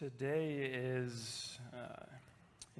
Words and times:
Today 0.00 0.70
is, 0.72 1.58
uh, 1.74 2.04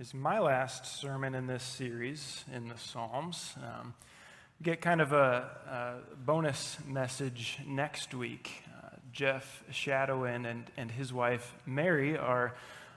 is 0.00 0.14
my 0.14 0.38
last 0.38 0.86
sermon 0.86 1.34
in 1.34 1.46
this 1.46 1.62
series 1.62 2.46
in 2.50 2.70
the 2.70 2.78
Psalms. 2.78 3.56
Um, 3.58 3.92
get 4.62 4.80
kind 4.80 5.02
of 5.02 5.12
a, 5.12 5.50
a 5.70 6.16
bonus 6.24 6.78
message 6.86 7.58
next 7.66 8.14
week. 8.14 8.62
Uh, 8.74 8.88
Jeff 9.12 9.62
Shadowin 9.70 10.50
and, 10.50 10.64
and 10.78 10.90
his 10.90 11.12
wife 11.12 11.54
Mary 11.66 12.16
are, 12.16 12.54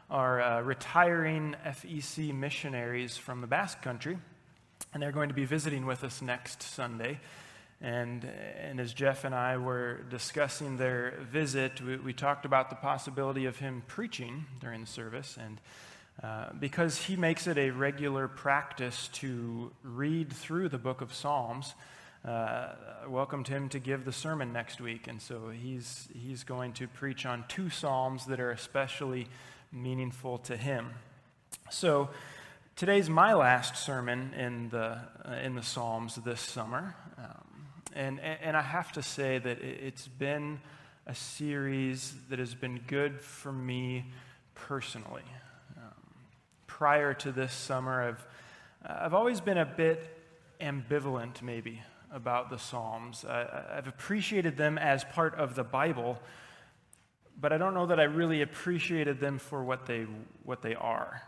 are 0.10 0.42
uh, 0.42 0.62
retiring 0.62 1.58
FEC 1.66 2.34
missionaries 2.34 3.18
from 3.18 3.42
the 3.42 3.48
Basque 3.48 3.82
Country, 3.82 4.18
and 4.94 5.04
they're 5.04 5.12
going 5.12 5.28
to 5.28 5.36
be 5.36 5.44
visiting 5.44 5.86
with 5.86 6.02
us 6.06 6.22
next 6.22 6.64
Sunday. 6.64 7.20
And, 7.84 8.26
and 8.62 8.80
as 8.80 8.94
Jeff 8.94 9.26
and 9.26 9.36
I 9.36 9.58
were 9.58 10.00
discussing 10.10 10.78
their 10.78 11.20
visit, 11.30 11.82
we, 11.82 11.98
we 11.98 12.14
talked 12.14 12.46
about 12.46 12.70
the 12.70 12.78
possibility 12.78 13.46
of 13.46 13.58
him 13.58 13.84
preaching 13.88 14.46
during 14.62 14.82
the 14.82 14.88
service. 14.88 15.38
And 15.38 15.60
uh, 16.24 16.54
because 16.58 16.98
he 16.98 17.18
makes 17.18 17.46
it 17.46 17.58
a 17.58 17.72
regular 17.72 18.30
practice 18.30 19.10
to 19.14 19.74
read 19.84 20.32
through 20.32 20.70
the 20.70 20.78
book 20.78 21.02
of 21.02 21.14
Psalms, 21.14 21.74
uh, 22.24 22.70
welcomed 23.06 23.50
him 23.50 23.68
to 23.68 23.80
give 23.80 24.06
the 24.06 24.14
sermon 24.14 24.54
next 24.54 24.80
week. 24.80 25.08
And 25.08 25.22
so 25.22 25.50
he's, 25.50 26.08
he's 26.14 26.46
going 26.46 26.72
to 26.74 26.88
preach 26.88 27.26
on 27.26 27.44
two 27.50 27.70
Psalms 27.70 28.28
that 28.28 28.40
are 28.40 28.52
especially 28.52 29.28
meaningful 29.74 30.38
to 30.38 30.56
him. 30.56 30.92
So 31.70 32.12
today's 32.78 33.10
my 33.10 33.34
last 33.34 33.76
sermon 33.76 34.34
in 34.36 34.70
the, 34.70 35.00
uh, 35.26 35.34
in 35.44 35.56
the 35.56 35.64
Psalms 35.64 36.16
this 36.16 36.40
summer. 36.40 36.96
And, 37.96 38.20
and 38.20 38.58
I 38.58 38.62
have 38.62 38.92
to 38.94 39.04
say 39.04 39.38
that 39.38 39.62
it's 39.62 40.08
been 40.08 40.60
a 41.06 41.14
series 41.14 42.16
that 42.30 42.40
has 42.40 42.56
been 42.56 42.80
good 42.88 43.22
for 43.22 43.52
me 43.52 44.06
personally. 44.56 45.24
Um, 45.78 45.94
prior 46.66 47.14
to 47.14 47.32
this 47.32 47.54
summer, 47.54 48.02
I've, 48.02 48.28
I've 48.84 49.14
always 49.14 49.42
been 49.42 49.60
a 49.60 49.66
bit 49.66 50.18
ambivalent, 50.60 51.42
maybe, 51.42 51.82
about 52.12 52.50
the 52.50 52.58
Psalms. 52.58 53.26
I, 53.26 53.66
I've 53.78 53.88
appreciated 53.88 54.58
them 54.58 54.78
as 54.78 55.04
part 55.04 55.36
of 55.36 55.54
the 55.54 55.64
Bible, 55.64 56.20
but 57.40 57.54
I 57.54 57.58
don't 57.58 57.74
know 57.76 57.86
that 57.88 58.00
I 58.00 58.04
really 58.04 58.42
appreciated 58.42 59.20
them 59.20 59.38
for 59.38 59.64
what 59.64 59.86
they, 59.86 60.08
what 60.44 60.62
they 60.62 60.74
are. 60.74 61.22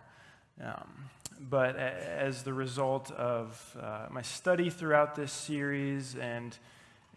Um, 0.63 1.09
but 1.39 1.75
as 1.75 2.43
the 2.43 2.53
result 2.53 3.11
of 3.11 3.77
uh, 3.81 4.07
my 4.09 4.21
study 4.21 4.69
throughout 4.69 5.15
this 5.15 5.31
series 5.31 6.15
and, 6.15 6.57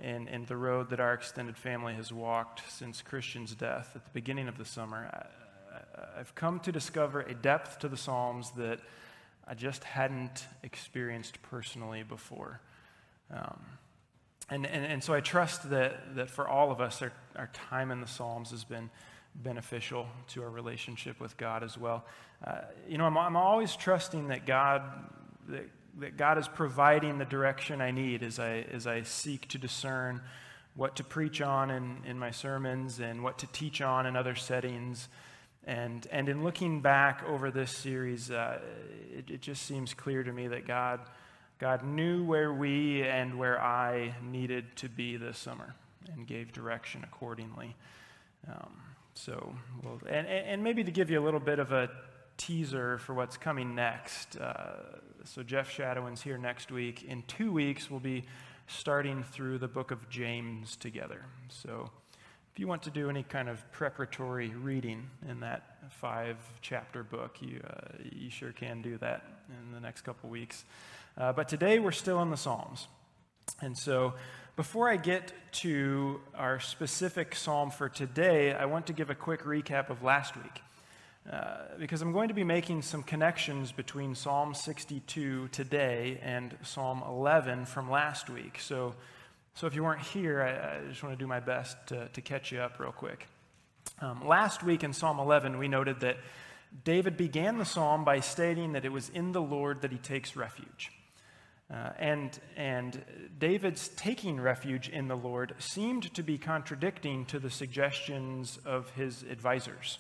and, 0.01 0.29
and 0.29 0.47
the 0.47 0.57
road 0.57 0.91
that 0.91 1.01
our 1.01 1.15
extended 1.15 1.57
family 1.57 1.95
has 1.95 2.13
walked 2.13 2.63
since 2.71 3.03
Christian's 3.03 3.55
death 3.55 3.93
at 3.95 4.05
the 4.05 4.11
beginning 4.13 4.49
of 4.49 4.59
the 4.59 4.65
summer, 4.65 5.11
I, 5.13 6.19
I've 6.19 6.35
come 6.35 6.61
to 6.61 6.73
discover 6.73 7.21
a 7.21 7.35
depth 7.35 7.79
to 7.81 7.89
the 7.89 7.97
Psalms 7.97 8.51
that 8.53 8.81
I 9.47 9.55
just 9.55 9.85
hadn't 9.85 10.47
experienced 10.63 11.41
personally 11.43 12.03
before. 12.03 12.61
Um, 13.31 13.61
and, 14.51 14.67
and, 14.67 14.85
and 14.85 15.05
so 15.05 15.15
I 15.15 15.21
trust 15.21 15.71
that, 15.71 16.17
that 16.17 16.31
for 16.31 16.49
all 16.49 16.71
of 16.71 16.81
us, 16.81 17.03
our, 17.03 17.13
our 17.37 17.49
time 17.53 17.91
in 17.91 18.01
the 18.01 18.07
Psalms 18.07 18.51
has 18.51 18.65
been 18.65 18.91
beneficial 19.35 20.07
to 20.29 20.43
our 20.43 20.51
relationship 20.51 21.21
with 21.21 21.37
God 21.37 21.63
as 21.63 21.79
well. 21.79 22.05
Uh, 22.45 22.61
you 22.89 22.99
know, 22.99 23.05
I'm, 23.05 23.19
I'm 23.19 23.37
always 23.37 23.75
trusting 23.75 24.29
that 24.29 24.47
God, 24.47 24.83
that, 25.49 25.69
that 25.99 26.17
God 26.17 26.39
is 26.39 26.47
providing 26.49 27.19
the 27.19 27.25
direction 27.25 27.81
I 27.81 27.91
need 27.91 28.23
as 28.23 28.39
I, 28.39 28.65
as 28.73 28.87
I 28.87 29.03
seek 29.03 29.49
to 29.49 29.59
discern 29.59 30.21
what 30.75 30.95
to 30.97 31.05
preach 31.05 31.41
on 31.41 31.71
in, 31.71 31.99
in 32.07 32.19
my 32.19 32.31
sermons 32.31 33.01
and 33.01 33.25
what 33.25 33.39
to 33.39 33.47
teach 33.49 33.81
on 33.81 34.07
in 34.07 34.15
other 34.15 34.37
settings. 34.37 35.09
And, 35.65 36.07
and 36.13 36.29
in 36.29 36.45
looking 36.45 36.81
back 36.81 37.25
over 37.27 37.51
this 37.51 37.73
series, 37.73 38.31
uh, 38.31 38.61
it, 39.13 39.29
it 39.29 39.41
just 39.41 39.63
seems 39.63 39.93
clear 39.93 40.23
to 40.23 40.33
me 40.33 40.47
that 40.47 40.67
God, 40.67 41.01
God 41.59 41.85
knew 41.85 42.25
where 42.25 42.53
we 42.53 43.03
and 43.03 43.37
where 43.37 43.61
I 43.61 44.15
needed 44.23 44.77
to 44.77 44.89
be 44.89 45.17
this 45.17 45.37
summer 45.37 45.75
and 46.13 46.27
gave 46.27 46.53
direction 46.53 47.03
accordingly. 47.03 47.75
Um, 48.49 48.71
so, 49.15 49.53
well, 49.83 50.01
and, 50.09 50.29
and 50.29 50.63
maybe 50.63 50.85
to 50.85 50.93
give 50.93 51.11
you 51.11 51.21
a 51.21 51.25
little 51.25 51.41
bit 51.41 51.59
of 51.59 51.73
a 51.73 51.91
teaser 52.39 52.97
for 52.99 53.13
what's 53.13 53.37
coming 53.37 53.75
next. 53.75 54.39
Uh, 54.39 54.77
so, 55.25 55.43
Jeff 55.43 55.71
Shadowin's 55.71 56.23
here 56.23 56.39
next 56.39 56.73
week. 56.73 57.05
In 57.05 57.23
two 57.27 57.53
weeks, 57.53 57.91
we'll 57.91 58.01
be 58.01 58.25
starting 58.67 59.23
through 59.23 59.59
the 59.59 59.69
book 59.69 59.91
of 59.91 60.09
James 60.09 60.77
together. 60.77 61.27
So, 61.51 61.91
if 62.53 62.59
you 62.59 62.67
want 62.67 62.83
to 62.85 62.91
do 62.91 63.11
any 63.11 63.25
kind 63.25 63.49
of 63.49 63.71
preparatory 63.73 64.49
reading 64.49 65.11
in 65.29 65.41
that 65.41 65.91
five 65.91 66.37
chapter 66.63 67.03
book, 67.03 67.37
you, 67.43 67.61
uh, 67.69 67.99
you 68.11 68.31
sure 68.31 68.53
can 68.53 68.81
do 68.81 68.97
that 68.99 69.25
in 69.51 69.73
the 69.73 69.81
next 69.81 70.03
couple 70.03 70.31
weeks. 70.31 70.65
Uh, 71.19 71.33
but 71.33 71.49
today, 71.49 71.79
we're 71.79 71.93
still 71.93 72.23
in 72.23 72.31
the 72.31 72.37
Psalms. 72.37 72.89
And 73.61 73.77
so, 73.77 74.15
before 74.57 74.89
I 74.89 74.97
get 74.97 75.33
to 75.53 76.21
our 76.35 76.59
specific 76.59 77.35
psalm 77.35 77.71
for 77.71 77.89
today, 77.89 78.53
I 78.55 78.65
want 78.65 78.87
to 78.87 78.93
give 78.93 79.11
a 79.11 79.15
quick 79.15 79.45
recap 79.45 79.91
of 79.91 80.03
last 80.03 80.37
week. 80.37 80.63
Uh, 81.31 81.59
because 81.79 82.01
I'm 82.01 82.13
going 82.13 82.29
to 82.29 82.35
be 82.35 82.45
making 82.45 82.81
some 82.81 83.03
connections 83.03 83.71
between 83.71 84.15
Psalm 84.15 84.55
62 84.55 85.49
today 85.49 86.19
and 86.23 86.57
Psalm 86.63 87.03
11 87.07 87.67
from 87.67 87.91
last 87.91 88.31
week. 88.31 88.59
So, 88.61 88.95
so 89.53 89.67
if 89.67 89.75
you 89.75 89.85
weren't 89.85 90.01
here, 90.01 90.41
I, 90.41 90.77
I 90.77 90.89
just 90.89 91.03
want 91.03 91.19
to 91.19 91.23
do 91.23 91.27
my 91.27 91.41
best 91.41 91.77
to, 91.89 92.09
to 92.09 92.21
catch 92.23 92.51
you 92.51 92.61
up 92.61 92.81
real 92.81 92.93
quick. 92.93 93.27
Um, 94.01 94.27
last 94.27 94.63
week 94.63 94.83
in 94.83 94.95
Psalm 94.95 95.21
11, 95.21 95.59
we 95.59 95.69
noted 95.69 96.01
that 96.01 96.17
David 96.85 97.19
began 97.19 97.59
the 97.59 97.67
psalm 97.67 98.05
by 98.05 98.21
stating 98.21 98.73
that 98.73 98.87
it 98.87 98.93
was 98.93 99.11
in 99.11 99.33
the 99.33 99.43
Lord 99.43 99.83
that 99.83 99.93
he 99.93 99.99
takes 99.99 100.35
refuge. 100.35 100.93
Uh, 101.71 101.91
and, 101.99 102.39
and 102.57 103.05
David's 103.39 103.89
taking 103.89 104.41
refuge 104.41 104.89
in 104.89 105.09
the 105.09 105.17
Lord 105.17 105.55
seemed 105.59 106.15
to 106.15 106.23
be 106.23 106.39
contradicting 106.39 107.27
to 107.27 107.39
the 107.39 107.51
suggestions 107.51 108.59
of 108.65 108.89
his 108.93 109.25
advisors. 109.25 109.99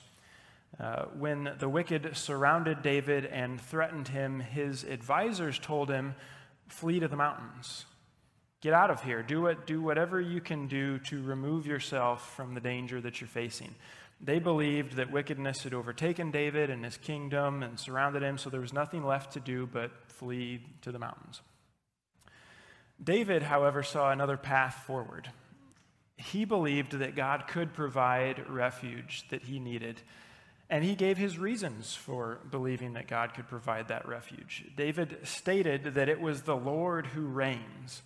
Uh, 0.80 1.06
when 1.18 1.52
the 1.58 1.68
wicked 1.68 2.16
surrounded 2.16 2.82
David 2.82 3.24
and 3.26 3.60
threatened 3.60 4.08
him, 4.08 4.40
his 4.40 4.84
advisors 4.84 5.58
told 5.58 5.90
him, 5.90 6.14
Flee 6.68 7.00
to 7.00 7.08
the 7.08 7.16
mountains. 7.16 7.86
Get 8.60 8.74
out 8.74 8.90
of 8.90 9.02
here. 9.02 9.22
Do, 9.22 9.46
it, 9.46 9.66
do 9.66 9.80
whatever 9.80 10.20
you 10.20 10.40
can 10.40 10.66
do 10.66 10.98
to 11.00 11.22
remove 11.22 11.66
yourself 11.66 12.34
from 12.34 12.54
the 12.54 12.60
danger 12.60 13.00
that 13.00 13.20
you're 13.20 13.28
facing. 13.28 13.74
They 14.20 14.40
believed 14.40 14.94
that 14.94 15.12
wickedness 15.12 15.62
had 15.62 15.74
overtaken 15.74 16.32
David 16.32 16.70
and 16.70 16.84
his 16.84 16.96
kingdom 16.96 17.62
and 17.62 17.78
surrounded 17.78 18.22
him, 18.22 18.36
so 18.36 18.50
there 18.50 18.60
was 18.60 18.72
nothing 18.72 19.04
left 19.04 19.32
to 19.34 19.40
do 19.40 19.66
but 19.66 19.92
flee 20.08 20.60
to 20.82 20.90
the 20.90 20.98
mountains. 20.98 21.40
David, 23.02 23.42
however, 23.44 23.84
saw 23.84 24.10
another 24.10 24.36
path 24.36 24.82
forward. 24.86 25.30
He 26.16 26.44
believed 26.44 26.92
that 26.98 27.14
God 27.14 27.46
could 27.46 27.74
provide 27.74 28.48
refuge 28.48 29.24
that 29.30 29.44
he 29.44 29.60
needed, 29.60 30.00
and 30.70 30.84
he 30.84 30.94
gave 30.94 31.16
his 31.16 31.38
reasons 31.38 31.94
for 31.94 32.40
believing 32.50 32.92
that 32.92 33.08
God 33.08 33.34
could 33.34 33.48
provide 33.48 33.88
that 33.88 34.06
refuge. 34.06 34.66
David 34.76 35.18
stated 35.24 35.94
that 35.94 36.08
it 36.08 36.20
was 36.20 36.42
the 36.42 36.56
Lord 36.56 37.06
who 37.06 37.22
reigns. 37.22 38.02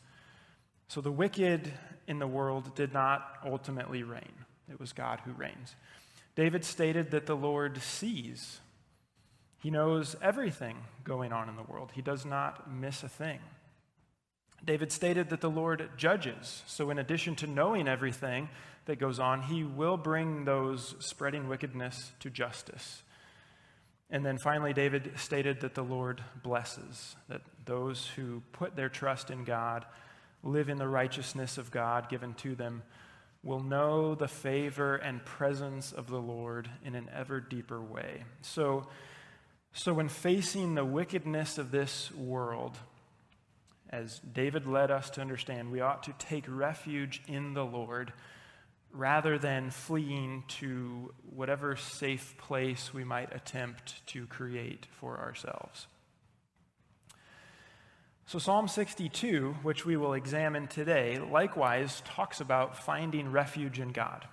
So 0.88 1.00
the 1.00 1.10
wicked 1.10 1.72
in 2.06 2.18
the 2.18 2.26
world 2.26 2.74
did 2.74 2.92
not 2.92 3.38
ultimately 3.44 4.02
reign, 4.02 4.32
it 4.70 4.78
was 4.78 4.92
God 4.92 5.20
who 5.24 5.32
reigns. 5.32 5.74
David 6.34 6.64
stated 6.64 7.10
that 7.10 7.26
the 7.26 7.36
Lord 7.36 7.82
sees. 7.82 8.60
He 9.62 9.70
knows 9.70 10.16
everything 10.22 10.76
going 11.04 11.32
on 11.32 11.48
in 11.48 11.56
the 11.56 11.62
world. 11.62 11.92
He 11.94 12.02
does 12.02 12.24
not 12.24 12.72
miss 12.72 13.02
a 13.02 13.08
thing. 13.08 13.38
David 14.64 14.92
stated 14.92 15.30
that 15.30 15.40
the 15.40 15.50
Lord 15.50 15.90
judges. 15.96 16.62
So, 16.66 16.90
in 16.90 16.98
addition 16.98 17.34
to 17.36 17.46
knowing 17.46 17.88
everything 17.88 18.48
that 18.86 18.98
goes 18.98 19.18
on, 19.18 19.42
he 19.42 19.64
will 19.64 19.96
bring 19.96 20.44
those 20.44 20.94
spreading 21.00 21.48
wickedness 21.48 22.12
to 22.20 22.30
justice. 22.30 23.02
And 24.10 24.24
then 24.24 24.38
finally, 24.38 24.72
David 24.72 25.12
stated 25.16 25.62
that 25.62 25.74
the 25.74 25.82
Lord 25.82 26.22
blesses, 26.42 27.16
that 27.28 27.40
those 27.64 28.06
who 28.08 28.42
put 28.52 28.76
their 28.76 28.90
trust 28.90 29.30
in 29.30 29.44
God, 29.44 29.86
live 30.42 30.68
in 30.68 30.76
the 30.76 30.88
righteousness 30.88 31.56
of 31.56 31.70
God 31.70 32.08
given 32.08 32.34
to 32.34 32.54
them, 32.54 32.82
will 33.42 33.62
know 33.62 34.14
the 34.14 34.28
favor 34.28 34.96
and 34.96 35.24
presence 35.24 35.92
of 35.92 36.08
the 36.08 36.20
Lord 36.20 36.68
in 36.84 36.94
an 36.94 37.08
ever 37.12 37.40
deeper 37.40 37.80
way. 37.80 38.24
So, 38.42 38.86
so 39.72 39.94
when 39.94 40.08
facing 40.08 40.74
the 40.74 40.84
wickedness 40.84 41.58
of 41.58 41.70
this 41.70 42.12
world, 42.12 42.76
as 43.92 44.20
David 44.20 44.66
led 44.66 44.90
us 44.90 45.10
to 45.10 45.20
understand, 45.20 45.70
we 45.70 45.80
ought 45.80 46.02
to 46.04 46.14
take 46.18 46.46
refuge 46.48 47.22
in 47.28 47.52
the 47.52 47.64
Lord 47.64 48.12
rather 48.90 49.38
than 49.38 49.70
fleeing 49.70 50.44
to 50.46 51.12
whatever 51.34 51.76
safe 51.76 52.34
place 52.38 52.92
we 52.92 53.04
might 53.04 53.34
attempt 53.34 54.06
to 54.08 54.26
create 54.26 54.86
for 54.98 55.18
ourselves. 55.18 55.86
So, 58.26 58.38
Psalm 58.38 58.68
62, 58.68 59.56
which 59.62 59.84
we 59.84 59.96
will 59.96 60.14
examine 60.14 60.66
today, 60.66 61.18
likewise 61.18 62.02
talks 62.06 62.40
about 62.40 62.78
finding 62.82 63.30
refuge 63.30 63.78
in 63.78 63.92
God. 63.92 64.26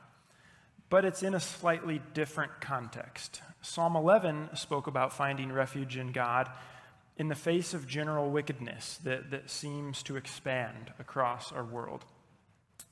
but 0.89 1.05
it's 1.05 1.23
in 1.23 1.35
a 1.35 1.39
slightly 1.39 2.01
different 2.13 2.59
context. 2.61 3.41
Psalm 3.61 3.95
11 3.95 4.49
spoke 4.55 4.87
about 4.87 5.13
finding 5.13 5.51
refuge 5.51 5.97
in 5.97 6.11
God 6.11 6.49
in 7.19 7.27
the 7.27 7.35
face 7.35 7.73
of 7.73 7.85
general 7.85 8.31
wickedness 8.31 8.97
that, 9.03 9.29
that 9.29 9.49
seems 9.49 10.01
to 10.03 10.15
expand 10.15 10.93
across 10.99 11.51
our 11.51 11.65
world. 11.65 12.05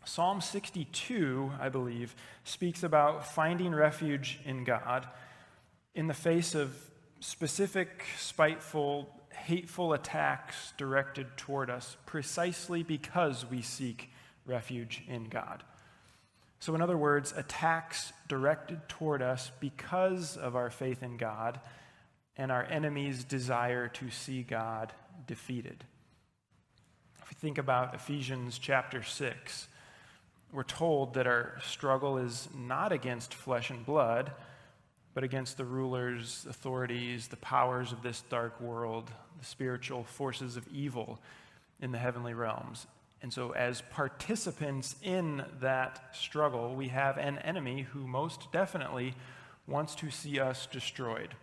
Psalm 0.04 0.42
62, 0.42 1.54
I 1.60 1.70
believe, 1.70 2.14
speaks 2.44 2.84
about 2.84 3.26
finding 3.26 3.74
refuge 3.74 4.40
in 4.46 4.66
God 4.66 5.08
in 5.96 6.08
the 6.08 6.14
face 6.14 6.56
of 6.56 6.76
specific, 7.22 8.04
spiteful, 8.18 9.10
hateful 9.32 9.94
attacks 9.94 10.74
directed 10.78 11.38
toward 11.38 11.70
us 11.70 11.96
precisely 12.06 12.84
because 12.84 13.46
we 13.46 13.62
seek 13.62 14.10
refuge 14.46 15.04
in 15.08 15.30
God. 15.30 15.64
So, 16.60 16.76
in 16.76 16.82
other 16.82 16.98
words, 16.98 17.34
attacks 17.36 18.12
directed 18.28 18.90
toward 18.90 19.22
us 19.22 19.52
because 19.62 20.36
of 20.36 20.56
our 20.56 20.70
faith 20.70 21.02
in 21.02 21.16
God 21.16 21.60
and 22.38 22.52
our 22.52 22.64
enemies' 22.64 23.24
desire 23.24 23.88
to 23.88 24.10
see 24.12 24.44
God 24.44 24.94
defeated. 25.26 25.84
If 27.20 27.30
we 27.30 27.36
think 27.36 27.58
about 27.58 27.96
Ephesians 27.96 28.60
chapter 28.60 29.04
6, 29.04 29.68
we're 30.54 30.64
told 30.64 31.16
that 31.16 31.28
our 31.28 31.58
struggle 31.66 32.18
is 32.18 32.48
not 32.56 32.92
against 32.92 33.34
flesh 33.34 33.70
and 33.70 33.86
blood, 33.86 34.32
but 35.14 35.24
against 35.24 35.58
the 35.58 35.66
rulers, 35.66 36.46
authorities, 36.48 37.28
the 37.28 37.38
powers 37.38 37.92
of 37.92 38.04
this 38.04 38.24
dark 38.30 38.62
world, 38.62 39.12
the 39.40 39.46
spiritual 39.46 40.04
forces 40.04 40.56
of 40.56 40.68
evil 40.72 41.20
in 41.82 41.92
the 41.92 41.98
heavenly 41.98 42.34
realms. 42.34 42.86
And 43.22 43.34
so, 43.34 43.52
as 43.52 43.82
participants 43.82 44.96
in 45.02 45.44
that 45.60 46.16
struggle, 46.16 46.76
we 46.76 46.90
have 46.90 47.18
an 47.18 47.40
enemy 47.40 47.82
who 47.82 48.08
most 48.08 48.52
definitely 48.52 49.16
wants 49.66 49.96
to 49.96 50.12
see 50.12 50.40
us 50.40 50.68
destroyed. 50.72 51.34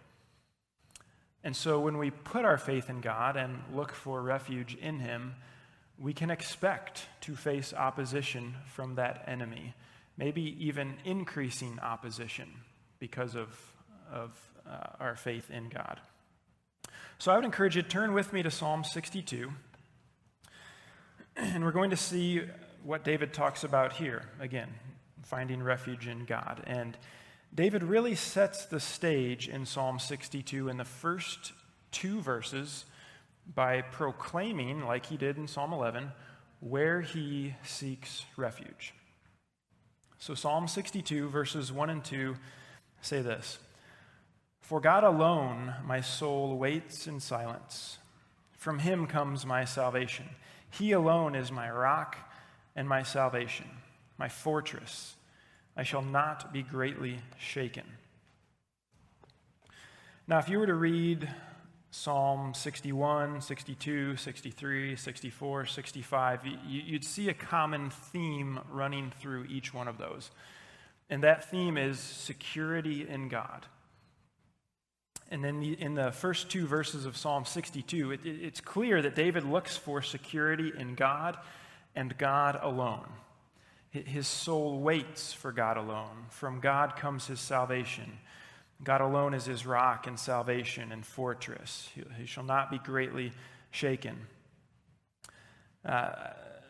And 1.44 1.54
so, 1.54 1.78
when 1.78 1.98
we 1.98 2.10
put 2.10 2.46
our 2.46 2.56
faith 2.56 2.88
in 2.88 3.02
God 3.02 3.36
and 3.36 3.62
look 3.74 3.92
for 3.92 4.22
refuge 4.22 4.74
in 4.76 4.98
Him, 4.98 5.34
we 5.98 6.14
can 6.14 6.30
expect 6.30 7.06
to 7.20 7.36
face 7.36 7.74
opposition 7.74 8.54
from 8.72 8.94
that 8.94 9.22
enemy, 9.26 9.74
maybe 10.16 10.56
even 10.58 10.94
increasing 11.04 11.78
opposition 11.80 12.48
because 12.98 13.36
of, 13.36 13.48
of 14.10 14.32
uh, 14.66 14.96
our 14.98 15.16
faith 15.16 15.50
in 15.50 15.68
God. 15.68 16.00
So, 17.18 17.30
I 17.30 17.36
would 17.36 17.44
encourage 17.44 17.76
you 17.76 17.82
to 17.82 17.88
turn 17.88 18.14
with 18.14 18.32
me 18.32 18.42
to 18.42 18.50
Psalm 18.50 18.82
62. 18.82 19.52
And 21.36 21.64
we're 21.64 21.72
going 21.72 21.90
to 21.90 21.96
see 21.96 22.42
what 22.84 23.02
David 23.02 23.34
talks 23.34 23.64
about 23.64 23.94
here 23.94 24.22
again, 24.38 24.72
finding 25.24 25.60
refuge 25.60 26.06
in 26.06 26.26
God. 26.26 26.62
And 26.64 26.96
David 27.54 27.84
really 27.84 28.16
sets 28.16 28.64
the 28.64 28.80
stage 28.80 29.48
in 29.48 29.64
Psalm 29.64 30.00
62 30.00 30.68
in 30.68 30.76
the 30.76 30.84
first 30.84 31.52
two 31.92 32.20
verses 32.20 32.84
by 33.54 33.80
proclaiming, 33.80 34.84
like 34.84 35.06
he 35.06 35.16
did 35.16 35.36
in 35.36 35.46
Psalm 35.46 35.72
11, 35.72 36.10
where 36.58 37.00
he 37.00 37.54
seeks 37.62 38.24
refuge. 38.36 38.92
So, 40.18 40.34
Psalm 40.34 40.66
62, 40.66 41.28
verses 41.28 41.70
1 41.70 41.90
and 41.90 42.04
2 42.04 42.34
say 43.02 43.22
this 43.22 43.58
For 44.60 44.80
God 44.80 45.04
alone 45.04 45.74
my 45.84 46.00
soul 46.00 46.56
waits 46.56 47.06
in 47.06 47.20
silence, 47.20 47.98
from 48.52 48.80
him 48.80 49.06
comes 49.06 49.46
my 49.46 49.64
salvation. 49.64 50.26
He 50.70 50.90
alone 50.90 51.36
is 51.36 51.52
my 51.52 51.70
rock 51.70 52.16
and 52.74 52.88
my 52.88 53.04
salvation, 53.04 53.66
my 54.18 54.28
fortress. 54.28 55.14
I 55.76 55.82
shall 55.82 56.02
not 56.02 56.52
be 56.52 56.62
greatly 56.62 57.18
shaken. 57.38 57.84
Now, 60.26 60.38
if 60.38 60.48
you 60.48 60.58
were 60.58 60.66
to 60.66 60.74
read 60.74 61.28
Psalm 61.90 62.54
61, 62.54 63.40
62, 63.40 64.16
63, 64.16 64.96
64, 64.96 65.66
65, 65.66 66.40
you'd 66.66 67.04
see 67.04 67.28
a 67.28 67.34
common 67.34 67.90
theme 67.90 68.60
running 68.70 69.12
through 69.20 69.44
each 69.44 69.74
one 69.74 69.86
of 69.86 69.98
those. 69.98 70.30
And 71.10 71.22
that 71.22 71.50
theme 71.50 71.76
is 71.76 71.98
security 71.98 73.06
in 73.08 73.28
God. 73.28 73.66
And 75.30 75.44
then 75.44 75.60
the, 75.60 75.80
in 75.80 75.94
the 75.94 76.12
first 76.12 76.50
two 76.50 76.66
verses 76.66 77.06
of 77.06 77.16
Psalm 77.16 77.44
62, 77.44 78.12
it, 78.12 78.24
it, 78.24 78.28
it's 78.28 78.60
clear 78.60 79.02
that 79.02 79.14
David 79.14 79.44
looks 79.44 79.76
for 79.76 80.02
security 80.02 80.72
in 80.76 80.94
God 80.94 81.36
and 81.94 82.16
God 82.16 82.58
alone. 82.62 83.06
His 84.00 84.26
soul 84.26 84.80
waits 84.80 85.32
for 85.32 85.52
God 85.52 85.76
alone. 85.76 86.26
From 86.30 86.60
God 86.60 86.96
comes 86.96 87.26
his 87.26 87.40
salvation. 87.40 88.18
God 88.82 89.00
alone 89.00 89.34
is 89.34 89.44
his 89.44 89.64
rock 89.64 90.06
and 90.06 90.18
salvation 90.18 90.90
and 90.90 91.06
fortress. 91.06 91.88
He, 92.18 92.26
shall 92.26 92.44
not 92.44 92.70
be 92.70 92.78
greatly 92.78 93.32
shaken. 93.70 94.26
Uh, 95.84 96.10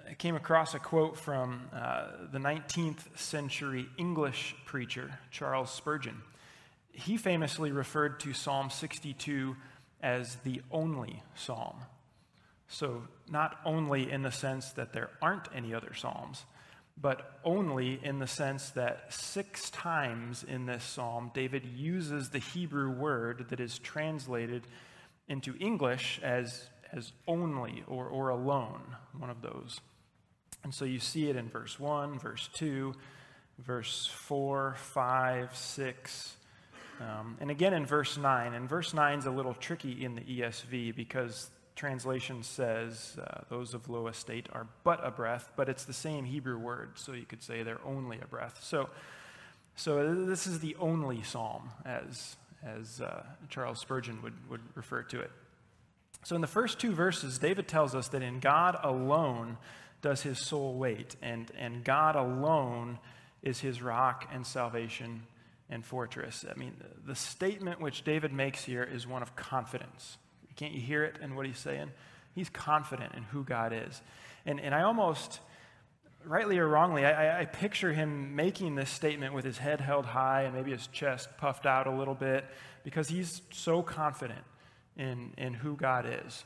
I 0.09 0.15
came 0.19 0.37
across 0.37 0.75
a 0.75 0.79
quote 0.79 1.17
from 1.17 1.71
uh, 1.73 2.09
the 2.31 2.39
19th 2.39 3.19
century 3.19 3.87
English 3.97 4.55
preacher, 4.67 5.19
Charles 5.31 5.71
Spurgeon 5.71 6.21
he 6.95 7.17
famously 7.17 7.73
referred 7.73 8.21
to 8.21 8.33
Psalm 8.33 8.71
62 8.71 9.57
as 10.01 10.37
the 10.37 10.63
only 10.71 11.23
psalm. 11.35 11.77
So, 12.69 13.03
not 13.29 13.59
only 13.65 14.11
in 14.11 14.23
the 14.23 14.31
sense 14.31 14.73
that 14.73 14.93
there 14.93 15.11
aren't 15.21 15.49
any 15.55 15.75
other 15.75 15.93
psalms, 15.95 16.45
but 16.97 17.39
only 17.45 18.01
in 18.03 18.19
the 18.19 18.27
sense 18.27 18.71
that 18.71 19.13
six 19.13 19.71
times 19.71 20.45
in 20.45 20.67
this 20.67 20.85
psalm, 20.85 21.31
David 21.35 21.67
uses 21.67 22.31
the 22.31 22.39
Hebrew 22.39 22.91
word 22.91 23.47
that 23.51 23.61
is 23.61 23.79
translated 23.79 24.67
into 25.29 25.57
English 25.59 26.21
as, 26.23 26.69
as 26.93 27.13
only 27.27 27.83
or, 27.87 28.07
or 28.07 28.29
alone, 28.29 28.97
one 29.19 29.31
of 29.31 29.43
those. 29.43 29.81
And 30.63 30.73
so 30.73 30.85
you 30.85 30.99
see 30.99 31.29
it 31.29 31.37
in 31.37 31.49
verse 31.49 31.79
1, 31.79 32.19
verse 32.19 32.49
2, 32.55 32.95
verse 33.59 34.07
4, 34.07 34.75
5, 34.79 35.57
6, 35.57 36.37
um, 37.01 37.37
and 37.41 37.51
again 37.51 37.75
in 37.75 37.87
verse 37.87 38.17
9, 38.17 38.55
and 38.55 38.69
verse 38.69 38.95
9 38.95 39.19
is 39.19 39.27
a 39.27 39.31
little 39.31 39.55
tricky 39.55 40.05
in 40.05 40.15
the 40.15 40.21
ESV 40.21 40.95
because 40.95 41.51
translation 41.75 42.43
says 42.43 43.19
uh, 43.21 43.41
those 43.49 43.75
of 43.75 43.89
low 43.89 44.07
estate 44.07 44.49
are 44.53 44.67
but 44.85 45.05
a 45.05 45.11
breath, 45.11 45.51
but 45.57 45.69
it's 45.69 45.85
the 45.85 45.93
same 45.93 46.25
Hebrew 46.25 46.59
word, 46.59 46.93
so 46.95 47.13
you 47.13 47.27
could 47.27 47.43
say 47.43 47.63
they're 47.63 47.85
only 47.85 48.21
a 48.21 48.27
breath. 48.27 48.63
So, 48.63 48.89
so 49.77 50.25
this 50.25 50.47
is 50.47 50.61
the 50.61 50.77
only 50.77 51.23
psalm, 51.23 51.71
as, 51.85 52.37
as 52.65 53.01
uh, 53.01 53.25
Charles 53.49 53.81
Spurgeon 53.81 54.23
would, 54.23 54.35
would 54.49 54.61
refer 54.75 55.03
to 55.03 55.21
it. 55.21 55.31
So 56.25 56.35
in 56.35 56.41
the 56.41 56.47
first 56.47 56.79
two 56.79 56.93
verses, 56.93 57.39
David 57.39 57.69
tells 57.69 57.95
us 57.95 58.09
that 58.09 58.23
in 58.23 58.41
God 58.41 58.79
alone 58.83 59.59
does 60.01 60.23
his 60.23 60.39
soul 60.39 60.75
wait, 60.75 61.17
and, 61.23 61.51
and 61.59 61.85
God 61.85 62.17
alone 62.17 62.99
is 63.43 63.61
his 63.61 63.83
rock 63.83 64.29
and 64.33 64.47
salvation 64.47 65.25
and 65.69 65.85
fortress. 65.85 66.45
I 66.49 66.59
mean, 66.59 66.77
the 67.07 67.15
statement 67.15 67.81
which 67.81 68.05
David 68.05 68.33
makes 68.33 68.65
here 68.65 68.85
is 68.85 69.07
one 69.07 69.23
of 69.23 69.35
confidence. 69.35 70.19
Can't 70.57 70.73
you 70.73 70.81
hear 70.81 71.05
it 71.05 71.19
in 71.23 71.35
what 71.35 71.47
he's 71.47 71.59
saying? 71.59 71.91
He's 72.35 72.49
confident 72.49 73.15
in 73.15 73.23
who 73.25 73.45
God 73.45 73.73
is. 73.73 74.01
And, 74.47 74.61
and 74.61 74.75
I 74.75 74.83
almost, 74.83 75.41
rightly 76.25 76.59
or 76.59 76.69
wrongly, 76.69 77.05
I, 77.05 77.43
I 77.43 77.45
picture 77.45 77.93
him 77.93 78.35
making 78.35 78.75
this 78.75 78.91
statement 78.91 79.35
with 79.35 79.45
his 79.45 79.59
head 79.59 79.81
held 79.81 80.07
high 80.07 80.43
and 80.43 80.55
maybe 80.55 80.73
his 80.73 80.87
chest 80.89 81.29
puffed 81.39 81.67
out 81.67 81.87
a 81.87 81.93
little 81.93 82.15
bit 82.15 82.45
because 82.83 83.09
he's 83.09 83.43
so 83.53 83.83
confident 83.83 84.45
in, 84.97 85.33
in 85.39 85.55
who 85.55 85.77
God 85.77 86.07
is. 86.27 86.45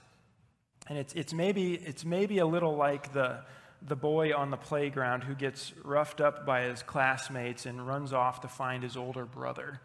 And 0.88 0.98
it's, 0.98 1.12
it's, 1.14 1.34
maybe, 1.34 1.74
it's 1.74 2.04
maybe 2.04 2.38
a 2.38 2.46
little 2.46 2.76
like 2.76 3.12
the, 3.12 3.40
the 3.86 3.96
boy 3.96 4.34
on 4.34 4.50
the 4.50 4.56
playground 4.56 5.22
who 5.22 5.34
gets 5.34 5.72
roughed 5.84 6.20
up 6.20 6.46
by 6.46 6.62
his 6.62 6.82
classmates 6.82 7.66
and 7.66 7.86
runs 7.86 8.12
off 8.12 8.40
to 8.42 8.48
find 8.48 8.82
his 8.82 8.96
older 8.96 9.24
brother. 9.24 9.80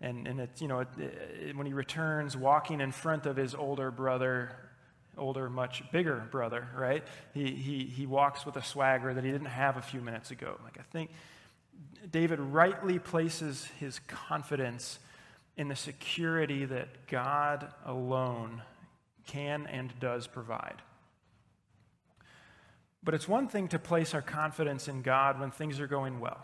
And, 0.00 0.26
and 0.26 0.40
it's, 0.40 0.60
you 0.60 0.68
know, 0.68 0.80
it, 0.80 0.88
it, 0.98 1.56
when 1.56 1.66
he 1.66 1.72
returns 1.72 2.36
walking 2.36 2.80
in 2.80 2.92
front 2.92 3.26
of 3.26 3.36
his 3.36 3.54
older 3.54 3.90
brother, 3.90 4.54
older, 5.16 5.48
much 5.48 5.82
bigger 5.90 6.26
brother, 6.30 6.68
right? 6.76 7.02
He, 7.32 7.52
he, 7.52 7.84
he 7.84 8.06
walks 8.06 8.44
with 8.44 8.56
a 8.56 8.62
swagger 8.62 9.14
that 9.14 9.24
he 9.24 9.30
didn't 9.30 9.46
have 9.46 9.76
a 9.76 9.82
few 9.82 10.00
minutes 10.00 10.30
ago. 10.30 10.58
Like, 10.62 10.78
I 10.78 10.82
think 10.92 11.10
David 12.10 12.40
rightly 12.40 12.98
places 12.98 13.64
his 13.78 14.00
confidence 14.06 14.98
in 15.56 15.68
the 15.68 15.76
security 15.76 16.66
that 16.66 17.06
God 17.06 17.72
alone 17.84 18.62
can 19.26 19.66
and 19.66 19.92
does 19.98 20.26
provide. 20.26 20.82
But 23.02 23.14
it's 23.14 23.28
one 23.28 23.48
thing 23.48 23.68
to 23.68 23.78
place 23.78 24.14
our 24.14 24.22
confidence 24.22 24.88
in 24.88 25.02
God 25.02 25.40
when 25.40 25.50
things 25.50 25.80
are 25.80 25.86
going 25.86 26.20
well 26.20 26.42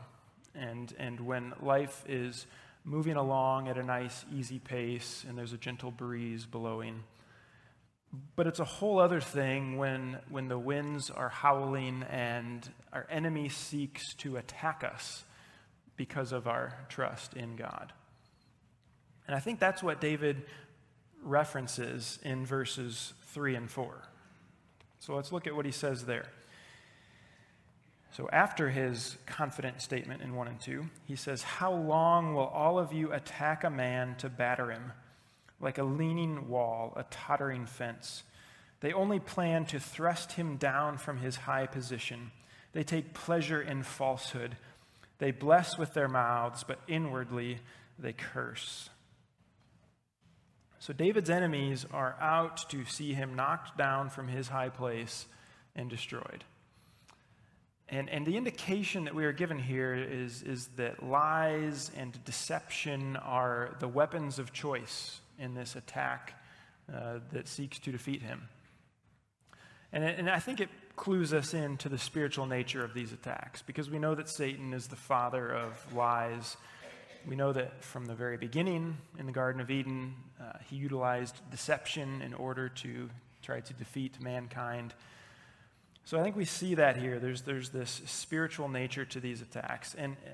and, 0.54 0.94
and 0.99 1.21
when 1.21 1.52
life 1.61 2.04
is 2.09 2.47
moving 2.85 3.17
along 3.17 3.69
at 3.69 3.79
a 3.79 3.83
nice, 3.83 4.25
easy 4.35 4.59
pace 4.59 5.25
and 5.29 5.39
there's 5.39 5.53
a 5.53 5.59
gentle 5.59 5.91
breeze 5.91 6.47
blowing. 6.47 7.05
But 8.37 8.47
it's 8.47 8.61
a 8.61 8.65
whole 8.65 8.99
other 8.99 9.21
thing 9.21 9.79
when, 9.79 10.19
when 10.29 10.49
the 10.49 10.59
winds 10.59 11.11
are 11.11 11.29
howling 11.29 12.05
and 12.11 12.69
our 12.93 13.07
enemy 13.11 13.49
seeks 13.49 14.15
to 14.15 14.37
attack 14.37 14.85
us 14.85 15.25
because 15.97 16.33
of 16.33 16.47
our 16.47 16.77
trust 16.89 17.35
in 17.35 17.57
God. 17.57 17.93
And 19.27 19.37
I 19.37 19.41
think 19.41 19.61
that's 19.61 19.83
what 19.83 20.01
David 20.01 20.43
references 21.23 22.19
in 22.23 22.45
verses 22.45 23.15
3 23.27 23.55
and 23.55 23.71
4. 23.71 24.03
So 24.99 25.15
let's 25.15 25.33
look 25.33 25.47
at 25.47 25.55
what 25.55 25.65
he 25.65 25.73
says 25.73 26.05
there. 26.05 26.27
So, 28.12 28.28
after 28.31 28.69
his 28.69 29.16
confident 29.25 29.81
statement 29.81 30.21
in 30.21 30.35
1 30.35 30.49
and 30.49 30.61
2, 30.61 30.85
he 31.07 31.16
says, 31.16 31.42
How 31.42 31.73
long 31.73 32.35
will 32.35 32.47
all 32.47 32.78
of 32.78 32.92
you 32.92 33.11
attack 33.11 33.64
a 33.64 33.71
man 33.71 34.16
to 34.16 34.28
batter 34.28 34.71
him? 34.71 34.92
Like 35.61 35.78
a 35.78 35.83
leaning 35.83 36.49
wall, 36.49 36.92
a 36.95 37.04
tottering 37.04 37.64
fence. 37.64 38.23
They 38.81 38.92
only 38.92 39.19
plan 39.19 39.64
to 39.66 39.81
thrust 39.81 40.33
him 40.33 40.57
down 40.57 40.99
from 40.99 41.19
his 41.19 41.37
high 41.37 41.66
position. 41.66 42.33
They 42.73 42.83
take 42.83 43.14
pleasure 43.14 43.62
in 43.62 43.83
falsehood. 43.83 44.57
They 45.19 45.31
bless 45.31 45.78
with 45.78 45.95
their 45.95 46.09
mouths, 46.09 46.64
but 46.64 46.81
inwardly 46.87 47.61
they 47.99 48.12
curse. 48.12 48.90
So 50.81 50.92
David's 50.92 51.31
enemies 51.31 51.87
are 51.92 52.16
out 52.21 52.69
to 52.71 52.85
see 52.85 53.14
him 53.14 53.37
knocked 53.37 53.78
down 53.78 54.11
from 54.11 54.28
his 54.28 54.49
high 54.49 54.69
place 54.69 55.26
and 55.75 55.88
destroyed. 55.88 56.45
And, 57.92 58.11
and 58.11 58.26
the 58.26 58.37
indication 58.37 59.04
that 59.04 59.14
we 59.14 59.25
are 59.25 59.32
given 59.32 59.58
here 59.58 59.94
is, 59.94 60.42
is 60.42 60.68
that 60.76 61.04
lies 61.04 61.92
and 61.96 62.18
deception 62.25 63.16
are 63.16 63.76
the 63.78 63.87
weapons 63.87 64.40
of 64.40 64.52
choice 64.52 65.20
in 65.38 65.54
this 65.54 65.76
attack 65.76 66.34
uh, 66.92 67.18
that 67.32 67.46
seeks 67.46 67.78
to 67.80 67.92
defeat 67.92 68.22
him. 68.22 68.49
And, 69.92 70.02
and 70.02 70.28
I 70.28 70.40
think 70.40 70.61
it 70.61 70.70
clues 70.96 71.32
us 71.32 71.54
into 71.54 71.88
the 71.88 71.99
spiritual 71.99 72.46
nature 72.46 72.82
of 72.82 72.94
these 72.94 73.12
attacks 73.12 73.62
because 73.62 73.88
we 73.88 74.00
know 74.00 74.16
that 74.16 74.28
Satan 74.28 74.72
is 74.72 74.88
the 74.88 74.96
father 74.96 75.49
of 75.54 75.94
lies 75.94 76.56
we 77.26 77.37
know 77.37 77.52
that 77.52 77.84
from 77.84 78.06
the 78.06 78.14
very 78.14 78.37
beginning 78.37 78.96
in 79.18 79.26
the 79.26 79.32
Garden 79.32 79.61
of 79.61 79.70
Eden, 79.70 80.14
uh, 80.40 80.58
he 80.68 80.76
utilized 80.76 81.38
deception 81.50 82.20
in 82.20 82.34
order 82.34 82.68
to 82.68 83.08
try 83.42 83.61
to 83.61 83.75
defeat 83.75 84.20
mankind. 84.20 84.92
So 86.04 86.18
I 86.18 86.23
think 86.23 86.37
we 86.37 86.44
see 86.44 86.75
that 86.75 86.97
here. 86.97 87.18
There's, 87.18 87.42
there's 87.42 87.71
this 87.71 88.02
spiritual 88.06 88.68
nature 88.68 89.04
to 89.04 89.21
these 89.21 89.40
attacks. 89.40 89.94
And 89.94 90.16
uh, 90.26 90.30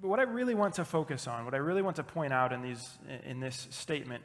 what 0.00 0.18
I 0.18 0.24
really 0.24 0.54
want 0.54 0.74
to 0.74 0.84
focus 0.84 1.28
on, 1.28 1.44
what 1.44 1.54
I 1.54 1.58
really 1.58 1.82
want 1.82 1.96
to 1.96 2.02
point 2.02 2.32
out 2.32 2.52
in, 2.52 2.62
these, 2.62 2.98
in 3.24 3.40
this 3.40 3.68
statement, 3.70 4.24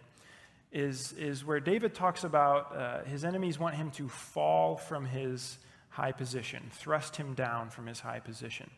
is, 0.71 1.13
is 1.13 1.45
where 1.45 1.59
David 1.59 1.93
talks 1.93 2.23
about 2.23 2.75
uh, 2.75 3.03
his 3.03 3.23
enemies 3.23 3.59
want 3.59 3.75
him 3.75 3.91
to 3.91 4.09
fall 4.09 4.75
from 4.75 5.05
his 5.05 5.59
high 5.89 6.11
position, 6.11 6.63
thrust 6.73 7.15
him 7.15 7.33
down 7.33 7.69
from 7.69 7.87
his 7.87 7.99
high 7.99 8.19
position 8.19 8.69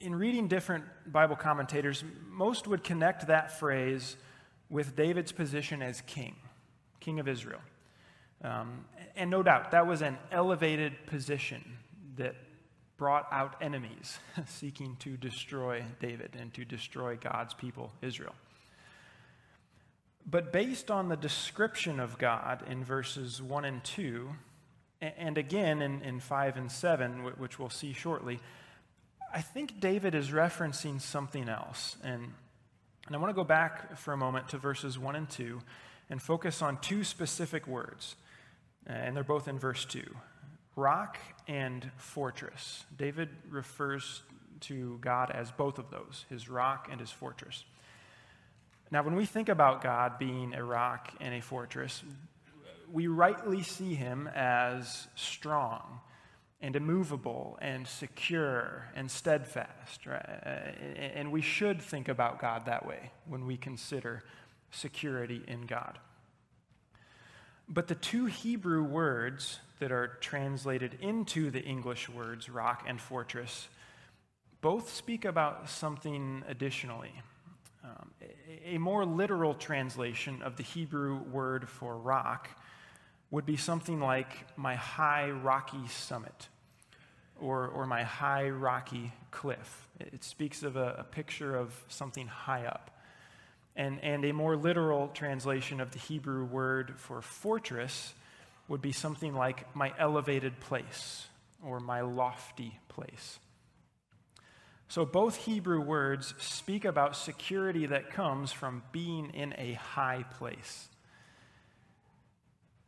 in 0.00 0.14
reading 0.14 0.48
different 0.48 0.84
Bible 1.06 1.36
commentators, 1.36 2.04
most 2.28 2.66
would 2.66 2.84
connect 2.84 3.26
that 3.26 3.58
phrase 3.58 4.16
with 4.70 4.94
David's 4.94 5.32
position 5.32 5.82
as 5.82 6.00
king, 6.02 6.36
king 7.00 7.18
of 7.18 7.26
Israel. 7.26 7.60
Um, 8.42 8.84
and 9.16 9.30
no 9.30 9.42
doubt, 9.42 9.72
that 9.72 9.86
was 9.86 10.02
an 10.02 10.16
elevated 10.30 11.06
position 11.06 11.64
that 12.16 12.36
brought 12.96 13.26
out 13.32 13.56
enemies 13.60 14.18
seeking 14.46 14.96
to 15.00 15.16
destroy 15.16 15.84
David 16.00 16.36
and 16.38 16.52
to 16.54 16.64
destroy 16.64 17.16
God's 17.16 17.54
people, 17.54 17.92
Israel. 18.02 18.34
But 20.30 20.52
based 20.52 20.90
on 20.90 21.08
the 21.08 21.16
description 21.16 21.98
of 21.98 22.18
God 22.18 22.62
in 22.68 22.84
verses 22.84 23.40
1 23.40 23.64
and 23.64 23.82
2, 23.82 24.28
and 25.00 25.38
again 25.38 25.80
in, 25.80 26.02
in 26.02 26.20
5 26.20 26.56
and 26.56 26.70
7, 26.70 27.24
which 27.38 27.58
we'll 27.58 27.70
see 27.70 27.92
shortly, 27.92 28.40
I 29.32 29.40
think 29.40 29.80
David 29.80 30.14
is 30.14 30.30
referencing 30.30 31.00
something 31.00 31.48
else. 31.48 31.96
And, 32.02 32.32
and 33.06 33.16
I 33.16 33.18
want 33.18 33.30
to 33.30 33.34
go 33.34 33.44
back 33.44 33.96
for 33.96 34.12
a 34.12 34.16
moment 34.16 34.48
to 34.50 34.58
verses 34.58 34.98
1 34.98 35.16
and 35.16 35.30
2 35.30 35.60
and 36.10 36.20
focus 36.20 36.62
on 36.62 36.78
two 36.80 37.04
specific 37.04 37.66
words. 37.66 38.16
Uh, 38.88 38.92
and 38.92 39.16
they're 39.16 39.24
both 39.24 39.48
in 39.48 39.58
verse 39.58 39.84
2 39.84 40.02
rock 40.76 41.18
and 41.48 41.90
fortress. 41.96 42.84
David 42.96 43.28
refers 43.50 44.22
to 44.60 44.98
God 45.00 45.30
as 45.32 45.50
both 45.50 45.78
of 45.78 45.90
those, 45.90 46.24
his 46.30 46.48
rock 46.48 46.88
and 46.90 47.00
his 47.00 47.10
fortress. 47.10 47.64
Now, 48.90 49.02
when 49.02 49.16
we 49.16 49.26
think 49.26 49.48
about 49.48 49.82
God 49.82 50.18
being 50.18 50.54
a 50.54 50.64
rock 50.64 51.12
and 51.20 51.34
a 51.34 51.40
fortress, 51.40 52.02
we 52.90 53.06
rightly 53.06 53.62
see 53.62 53.94
him 53.94 54.28
as 54.34 55.08
strong 55.14 56.00
and 56.60 56.74
immovable 56.74 57.58
and 57.60 57.86
secure 57.86 58.86
and 58.94 59.10
steadfast. 59.10 60.06
Right? 60.06 60.24
And 61.14 61.30
we 61.30 61.42
should 61.42 61.82
think 61.82 62.08
about 62.08 62.40
God 62.40 62.66
that 62.66 62.86
way 62.86 63.10
when 63.26 63.46
we 63.46 63.56
consider 63.56 64.22
security 64.70 65.42
in 65.46 65.62
God. 65.62 65.98
But 67.68 67.88
the 67.88 67.94
two 67.94 68.26
Hebrew 68.26 68.82
words 68.82 69.58
that 69.78 69.92
are 69.92 70.08
translated 70.20 70.96
into 71.00 71.50
the 71.50 71.62
English 71.62 72.08
words 72.08 72.48
rock 72.48 72.84
and 72.86 73.00
fortress 73.00 73.68
both 74.60 74.92
speak 74.92 75.24
about 75.24 75.68
something 75.68 76.42
additionally. 76.48 77.12
Um, 77.84 78.10
a, 78.20 78.74
a 78.74 78.78
more 78.78 79.04
literal 79.04 79.54
translation 79.54 80.42
of 80.42 80.56
the 80.56 80.62
Hebrew 80.62 81.22
word 81.22 81.68
for 81.68 81.96
rock 81.96 82.48
would 83.30 83.44
be 83.44 83.56
something 83.56 84.00
like 84.00 84.46
my 84.56 84.74
high 84.74 85.30
rocky 85.30 85.86
summit 85.88 86.48
or, 87.38 87.68
or 87.68 87.86
my 87.86 88.02
high 88.02 88.48
rocky 88.48 89.12
cliff. 89.30 89.88
It 90.00 90.24
speaks 90.24 90.62
of 90.62 90.76
a, 90.76 90.96
a 90.98 91.04
picture 91.04 91.54
of 91.54 91.84
something 91.88 92.26
high 92.26 92.64
up. 92.64 92.97
And, 93.78 94.02
and 94.02 94.24
a 94.26 94.32
more 94.32 94.56
literal 94.56 95.08
translation 95.08 95.80
of 95.80 95.92
the 95.92 95.98
Hebrew 95.98 96.44
word 96.44 96.94
for 96.96 97.22
fortress 97.22 98.12
would 98.66 98.82
be 98.82 98.92
something 98.92 99.34
like 99.34 99.74
my 99.74 99.94
elevated 99.98 100.60
place 100.60 101.26
or 101.64 101.80
my 101.80 102.02
lofty 102.02 102.78
place. 102.88 103.38
So 104.88 105.04
both 105.04 105.36
Hebrew 105.36 105.80
words 105.80 106.34
speak 106.38 106.84
about 106.84 107.14
security 107.14 107.86
that 107.86 108.10
comes 108.10 108.52
from 108.52 108.82
being 108.90 109.30
in 109.30 109.54
a 109.58 109.74
high 109.74 110.24
place. 110.38 110.88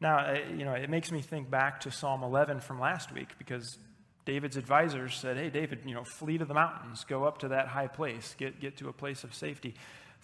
Now, 0.01 0.19
uh, 0.19 0.39
you 0.57 0.65
know, 0.65 0.73
it 0.73 0.89
makes 0.89 1.13
me 1.13 1.21
think 1.21 1.51
back 1.51 1.81
to 1.81 1.91
Psalm 1.91 2.23
11 2.23 2.61
from 2.61 2.81
last 2.81 3.13
week 3.13 3.29
because 3.39 3.77
David's 4.25 4.57
advisors 4.57 5.15
said, 5.15 5.37
Hey, 5.37 5.51
David, 5.51 5.81
you 5.85 5.95
know, 5.95 6.05
flee 6.05 6.39
to 6.39 6.47
the 6.47 6.55
mountains, 6.55 7.05
go 7.05 7.25
up 7.25 7.39
to 7.39 7.49
that 7.49 7.69
high 7.69 7.89
place, 7.89 8.35
get, 8.39 8.61
get 8.61 8.79
to 8.79 8.89
a 8.89 8.93
place 8.93 9.23
of 9.23 9.35
safety. 9.35 9.75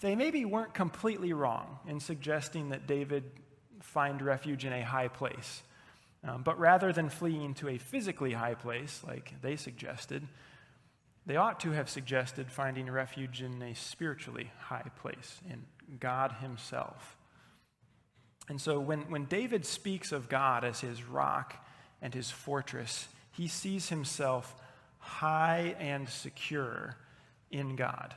They 0.00 0.14
maybe 0.14 0.44
weren't 0.44 0.74
completely 0.74 1.32
wrong 1.32 1.78
in 1.86 2.00
suggesting 2.00 2.70
that 2.70 2.86
David 2.86 3.24
find 3.80 4.20
refuge 4.20 4.64
in 4.64 4.72
a 4.72 4.84
high 4.84 5.08
place. 5.08 5.62
Um, 6.24 6.42
but 6.42 6.58
rather 6.58 6.92
than 6.92 7.08
fleeing 7.08 7.54
to 7.54 7.68
a 7.68 7.78
physically 7.78 8.32
high 8.32 8.54
place, 8.54 9.02
like 9.06 9.34
they 9.42 9.56
suggested, 9.56 10.26
they 11.24 11.36
ought 11.36 11.60
to 11.60 11.70
have 11.72 11.88
suggested 11.88 12.50
finding 12.50 12.90
refuge 12.90 13.42
in 13.42 13.62
a 13.62 13.74
spiritually 13.74 14.50
high 14.58 14.90
place, 15.00 15.40
in 15.48 15.64
God 15.98 16.32
Himself. 16.40 17.16
And 18.48 18.60
so 18.60 18.78
when, 18.78 19.00
when 19.10 19.24
David 19.24 19.64
speaks 19.64 20.12
of 20.12 20.28
God 20.28 20.64
as 20.64 20.80
his 20.80 21.02
rock 21.02 21.66
and 22.00 22.14
his 22.14 22.30
fortress, 22.30 23.08
he 23.32 23.48
sees 23.48 23.88
himself 23.88 24.54
high 24.98 25.74
and 25.78 26.08
secure 26.08 26.96
in 27.50 27.76
God. 27.76 28.14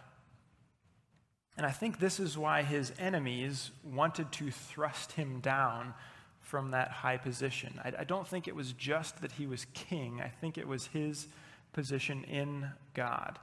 And 1.59 1.65
I 1.65 1.71
think 1.71 1.99
this 1.99 2.21
is 2.21 2.37
why 2.37 2.63
his 2.63 2.93
enemies 2.99 3.71
wanted 3.83 4.31
to 4.31 4.49
thrust 4.49 5.11
him 5.11 5.41
down 5.41 5.93
from 6.39 6.71
that 6.71 6.89
high 6.89 7.17
position. 7.17 7.81
I, 7.83 7.91
I, 7.99 8.03
don't 8.05 8.25
think 8.25 8.47
it 8.47 8.55
was 8.55 8.71
just 8.71 9.21
that 9.21 9.33
he 9.33 9.45
was 9.45 9.65
king, 9.73 10.21
I 10.23 10.29
think 10.29 10.57
it 10.57 10.65
was 10.65 10.87
his 10.87 11.27
position 11.73 12.23
in 12.23 12.69
God. 12.93 13.39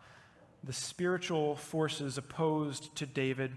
The 0.65 0.73
spiritual 0.73 1.57
forces 1.57 2.17
opposed 2.17 2.97
to 2.97 3.05
David 3.05 3.53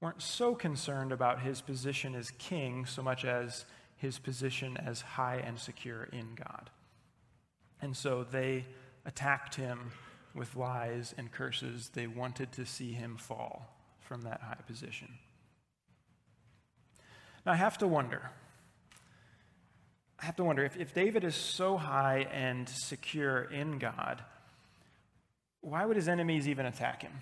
weren't 0.00 0.22
so 0.22 0.54
concerned 0.54 1.12
about 1.12 1.42
his 1.42 1.60
position 1.60 2.14
as 2.14 2.30
king 2.38 2.86
so 2.86 3.02
much 3.02 3.26
as 3.26 3.66
his 3.98 4.18
position 4.18 4.78
as 4.78 5.02
high 5.02 5.42
and 5.44 5.58
secure 5.58 6.04
in 6.04 6.34
God. 6.34 6.70
And 7.82 7.94
so 7.94 8.24
they 8.24 8.64
attacked 9.04 9.56
him 9.56 9.92
with 10.34 10.56
lies 10.56 11.14
and 11.18 11.30
curses. 11.30 11.90
They 11.90 12.06
wanted 12.06 12.50
to 12.52 12.64
see 12.64 12.92
him 12.92 13.18
fall 13.18 13.73
from 14.04 14.22
that 14.22 14.40
high 14.40 14.62
position. 14.66 15.08
Now, 17.44 17.52
I 17.52 17.56
have 17.56 17.78
to 17.78 17.86
wonder. 17.86 18.30
I 20.20 20.24
have 20.24 20.36
to 20.36 20.44
wonder 20.44 20.64
if, 20.64 20.76
if 20.76 20.94
David 20.94 21.24
is 21.24 21.34
so 21.34 21.76
high 21.76 22.26
and 22.32 22.68
secure 22.68 23.42
in 23.42 23.78
God, 23.78 24.22
why 25.60 25.84
would 25.84 25.96
his 25.96 26.08
enemies 26.08 26.48
even 26.48 26.66
attack 26.66 27.02
him? 27.02 27.12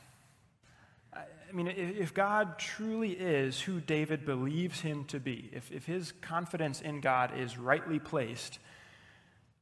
I 1.14 1.54
mean, 1.54 1.68
if 1.68 2.14
God 2.14 2.58
truly 2.58 3.10
is 3.10 3.60
who 3.60 3.80
David 3.80 4.24
believes 4.24 4.80
him 4.80 5.04
to 5.06 5.20
be, 5.20 5.50
if, 5.52 5.70
if 5.70 5.84
his 5.84 6.12
confidence 6.22 6.80
in 6.80 7.00
God 7.00 7.38
is 7.38 7.58
rightly 7.58 7.98
placed, 7.98 8.58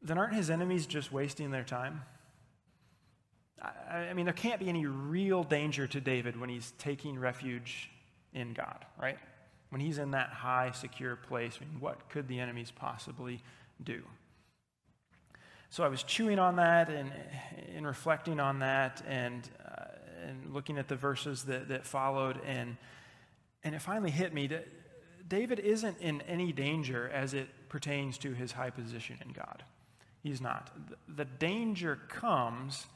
then 0.00 0.17
aren't 0.17 0.35
his 0.35 0.50
enemies 0.50 0.87
just 0.87 1.11
wasting 1.11 1.50
their 1.50 1.65
time? 1.65 2.03
I, 3.62 4.12
mean, 4.14 4.25
there 4.25 4.35
can't 4.35 4.59
be 4.59 4.69
any 4.69 4.87
real 4.87 5.45
danger 5.45 5.87
to 5.87 6.00
David 6.00 6.40
when 6.40 6.49
he's 6.49 6.73
taking 6.79 7.19
refuge 7.19 7.90
in 8.33 8.55
God, 8.55 8.85
right? 9.00 9.19
When 9.69 9.81
he's 9.81 9.99
in 9.99 10.12
that 10.12 10.31
high, 10.31 10.71
secure 10.73 11.17
place, 11.17 11.59
I 11.61 11.64
mean, 11.64 11.81
what 11.81 12.09
could 12.09 12.26
the 12.26 12.40
enemies 12.40 12.73
possibly 12.75 13.40
do? 13.83 14.02
So 15.69 15.85
I 15.85 15.88
was 15.88 16.02
chewing 16.02 16.38
on 16.38 16.57
that 16.57 16.88
and, 16.88 17.12
and 17.76 17.87
reflecting 17.87 18.40
on 18.40 18.59
that 18.61 19.02
and, 19.07 19.49
uh, 19.64 19.85
and 20.26 20.52
looking 20.52 20.79
at 20.79 20.88
the 20.88 20.97
verses 20.97 21.45
that, 21.45 21.69
that 21.69 21.87
followed, 21.87 22.40
and, 22.45 22.76
and 23.62 23.75
it 23.75 23.83
finally 23.83 24.11
hit 24.11 24.35
me 24.35 24.49
that 24.49 24.67
David 25.29 25.61
isn't 25.61 25.99
in 26.00 26.23
any 26.23 26.52
danger 26.52 27.09
as 27.14 27.35
it 27.35 27.49
pertains 27.69 28.19
to 28.19 28.33
his 28.33 28.52
high 28.52 28.71
position 28.71 29.17
in 29.25 29.33
God. 29.33 29.62
He's 30.23 30.40
not. 30.40 30.71
The 31.09 31.25
danger 31.25 32.00
comes 32.09 32.87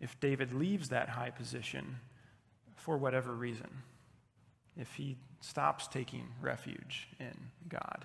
if 0.00 0.18
David 0.20 0.52
leaves 0.52 0.88
that 0.90 1.10
high 1.10 1.30
position 1.30 1.96
for 2.74 2.96
whatever 2.96 3.34
reason, 3.34 3.82
if 4.76 4.94
he 4.94 5.16
stops 5.40 5.86
taking 5.88 6.28
refuge 6.40 7.08
in 7.18 7.50
God. 7.68 8.04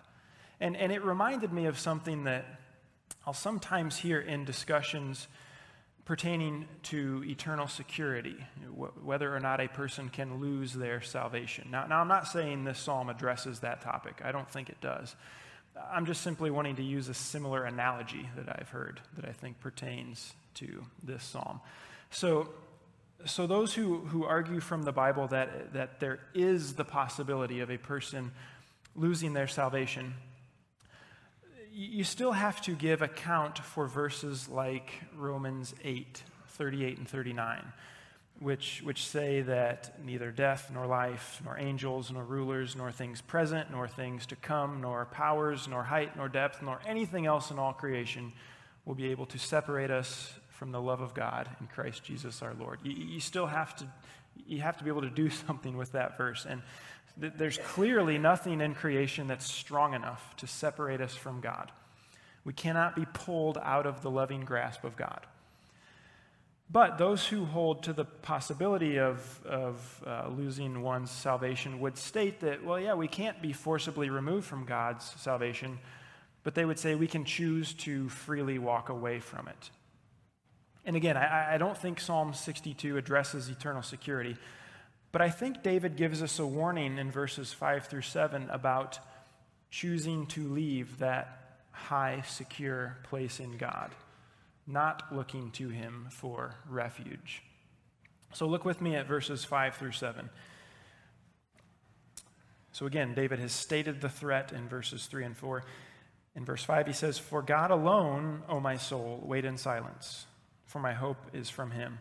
And, 0.60 0.78
and 0.78 0.92
it 0.92 1.04
reminded 1.04 1.52
me 1.52 1.66
of 1.66 1.78
something 1.78 2.26
that 2.26 2.46
I'll 3.26 3.34
sometimes 3.34 3.98
hear 3.98 4.20
in 4.20 4.46
discussions 4.46 5.28
pertaining 6.06 6.66
to 6.84 7.24
eternal 7.26 7.68
security, 7.68 8.36
whether 9.04 9.36
or 9.36 9.40
not 9.40 9.62
a 9.62 9.68
person 9.68 10.10
can 10.10 10.40
lose 10.40 10.74
their 10.74 11.02
salvation. 11.02 11.68
Now, 11.70 11.86
now, 11.86 12.02
I'm 12.02 12.08
not 12.08 12.28
saying 12.28 12.64
this 12.64 12.80
psalm 12.80 13.10
addresses 13.10 13.60
that 13.60 13.82
topic, 13.82 14.22
I 14.24 14.32
don't 14.32 14.50
think 14.50 14.70
it 14.70 14.82
does. 14.82 15.16
I'm 15.92 16.06
just 16.06 16.22
simply 16.22 16.52
wanting 16.52 16.76
to 16.78 16.84
use 16.84 17.08
a 17.10 17.14
similar 17.14 17.66
analogy 17.66 18.30
that 18.36 18.48
I've 18.60 18.70
heard 18.70 19.00
that 19.16 19.26
I 19.26 19.32
think 19.32 19.60
pertains 19.60 20.34
to 20.56 20.84
this 21.04 21.24
psalm. 21.24 21.62
So, 22.10 22.50
so 23.26 23.48
those 23.48 23.74
who, 23.74 24.00
who 24.00 24.26
argue 24.26 24.60
from 24.60 24.84
the 24.84 24.92
Bible 24.92 25.28
that, 25.28 25.74
that 25.74 26.00
there 26.00 26.20
is 26.34 26.74
the 26.74 26.86
possibility 26.86 27.60
of 27.62 27.72
a 27.72 27.78
person 27.78 28.32
losing 28.96 29.34
their 29.34 29.48
salvation, 29.48 30.14
you 31.74 32.04
still 32.04 32.34
have 32.34 32.62
to 32.62 32.76
give 32.76 33.02
account 33.02 33.60
for 33.60 33.88
verses 33.88 34.50
like 34.50 34.92
Romans 35.16 35.74
8, 35.84 36.22
38 36.48 36.98
and 36.98 37.08
39, 37.08 37.72
which, 38.42 38.82
which 38.84 39.06
say 39.06 39.42
that 39.42 39.94
neither 40.04 40.32
death, 40.32 40.72
nor 40.74 40.88
life, 40.88 41.40
nor 41.46 41.60
angels, 41.60 42.12
nor 42.12 42.24
rulers, 42.24 42.76
nor 42.76 42.92
things 42.92 43.22
present, 43.22 43.70
nor 43.70 43.88
things 43.88 44.26
to 44.26 44.36
come, 44.36 44.82
nor 44.82 45.06
powers, 45.06 45.68
nor 45.68 45.84
height, 45.84 46.18
nor 46.18 46.28
depth, 46.28 46.60
nor 46.64 46.80
anything 46.88 47.28
else 47.28 47.52
in 47.52 47.60
all 47.60 47.72
creation 47.72 48.34
will 48.84 48.96
be 48.96 49.12
able 49.12 49.28
to 49.28 49.38
separate 49.38 49.92
us 49.92 50.34
from 50.50 50.72
the 50.72 50.82
love 50.82 51.02
of 51.02 51.14
God 51.14 51.48
in 51.60 51.68
Christ 51.68 52.04
Jesus 52.04 52.42
our 52.42 52.56
Lord. 52.56 52.80
You, 52.82 52.94
you 52.94 53.20
still 53.20 53.46
have 53.46 53.76
to, 53.76 53.86
you 54.48 54.62
have 54.62 54.76
to 54.78 54.84
be 54.84 54.90
able 54.90 55.04
to 55.04 55.10
do 55.12 55.30
something 55.48 55.78
with 55.78 55.92
that 55.92 56.18
verse. 56.18 56.48
And 56.50 56.64
there's 57.18 57.60
clearly 57.60 58.18
nothing 58.18 58.60
in 58.60 58.74
creation 58.74 59.28
that's 59.28 59.46
strong 59.46 59.94
enough 59.94 60.36
to 60.38 60.48
separate 60.48 61.00
us 61.00 61.14
from 61.14 61.42
God. 61.42 61.72
We 62.44 62.54
cannot 62.54 62.96
be 62.96 63.06
pulled 63.14 63.60
out 63.60 63.86
of 63.86 64.02
the 64.02 64.10
loving 64.10 64.46
grasp 64.46 64.84
of 64.84 64.96
God. 64.96 65.28
But 66.72 66.98
those 66.98 67.28
who 67.28 67.44
hold 67.44 67.84
to 67.84 67.94
the 67.94 68.06
possibility 68.06 68.98
of, 68.98 69.42
of 69.46 70.04
uh, 70.08 70.30
losing 70.30 70.82
one's 70.82 71.12
salvation 71.12 71.82
would 71.82 71.98
state 71.98 72.40
that, 72.42 72.64
well, 72.64 72.80
yeah, 72.80 72.94
we 72.94 73.10
can't 73.10 73.42
be 73.42 73.52
forcibly 73.52 74.10
removed 74.10 74.46
from 74.48 74.66
God's 74.66 75.06
salvation, 75.18 75.80
but 76.44 76.56
they 76.56 76.64
would 76.64 76.80
say 76.80 76.96
we 76.96 77.08
can 77.08 77.26
choose 77.26 77.74
to 77.74 78.08
freely 78.08 78.58
walk 78.58 78.88
away 78.88 79.20
from 79.20 79.50
it. 79.50 79.70
And 80.86 80.96
again, 80.96 81.18
I, 81.18 81.56
I 81.56 81.58
don't 81.58 81.78
think 81.78 82.00
Psalm 82.00 82.34
62 82.34 82.98
addresses 82.98 83.50
eternal 83.50 83.82
security. 83.82 84.38
But 85.12 85.22
I 85.22 85.30
think 85.30 85.64
David 85.64 85.98
gives 85.98 86.24
us 86.24 86.40
a 86.40 86.48
warning 86.48 86.98
in 86.98 87.12
verses 87.12 87.52
5 87.52 87.88
through 87.88 88.04
7 88.04 88.50
about 88.50 88.98
choosing 89.70 90.26
to 90.28 90.48
leave 90.48 91.00
that 91.00 91.60
high, 91.72 92.24
secure 92.26 92.98
place 93.04 93.40
in 93.40 93.58
God, 93.58 93.92
not 94.68 95.14
looking 95.14 95.52
to 95.52 95.70
him 95.70 96.08
for 96.12 96.56
refuge. 96.70 97.44
So 98.34 98.46
look 98.46 98.64
with 98.64 98.82
me 98.82 98.96
at 98.96 99.08
verses 99.08 99.44
5 99.44 99.76
through 99.76 99.92
7. 99.92 100.30
So 102.72 102.86
again, 102.86 103.14
David 103.14 103.40
has 103.40 103.52
stated 103.52 104.00
the 104.00 104.10
threat 104.10 104.52
in 104.52 104.70
verses 104.70 105.06
3 105.06 105.26
and 105.26 105.38
4. 105.38 105.64
In 106.36 106.46
verse 106.46 106.64
5, 106.64 106.88
he 106.88 106.94
says, 106.94 107.18
For 107.18 107.42
God 107.42 107.72
alone, 107.72 108.44
O 108.48 108.60
my 108.60 108.78
soul, 108.78 109.22
wait 109.24 109.44
in 109.44 109.58
silence, 109.58 110.26
for 110.66 110.80
my 110.80 110.94
hope 110.94 111.18
is 111.34 111.50
from 111.50 111.72
him. 111.72 112.00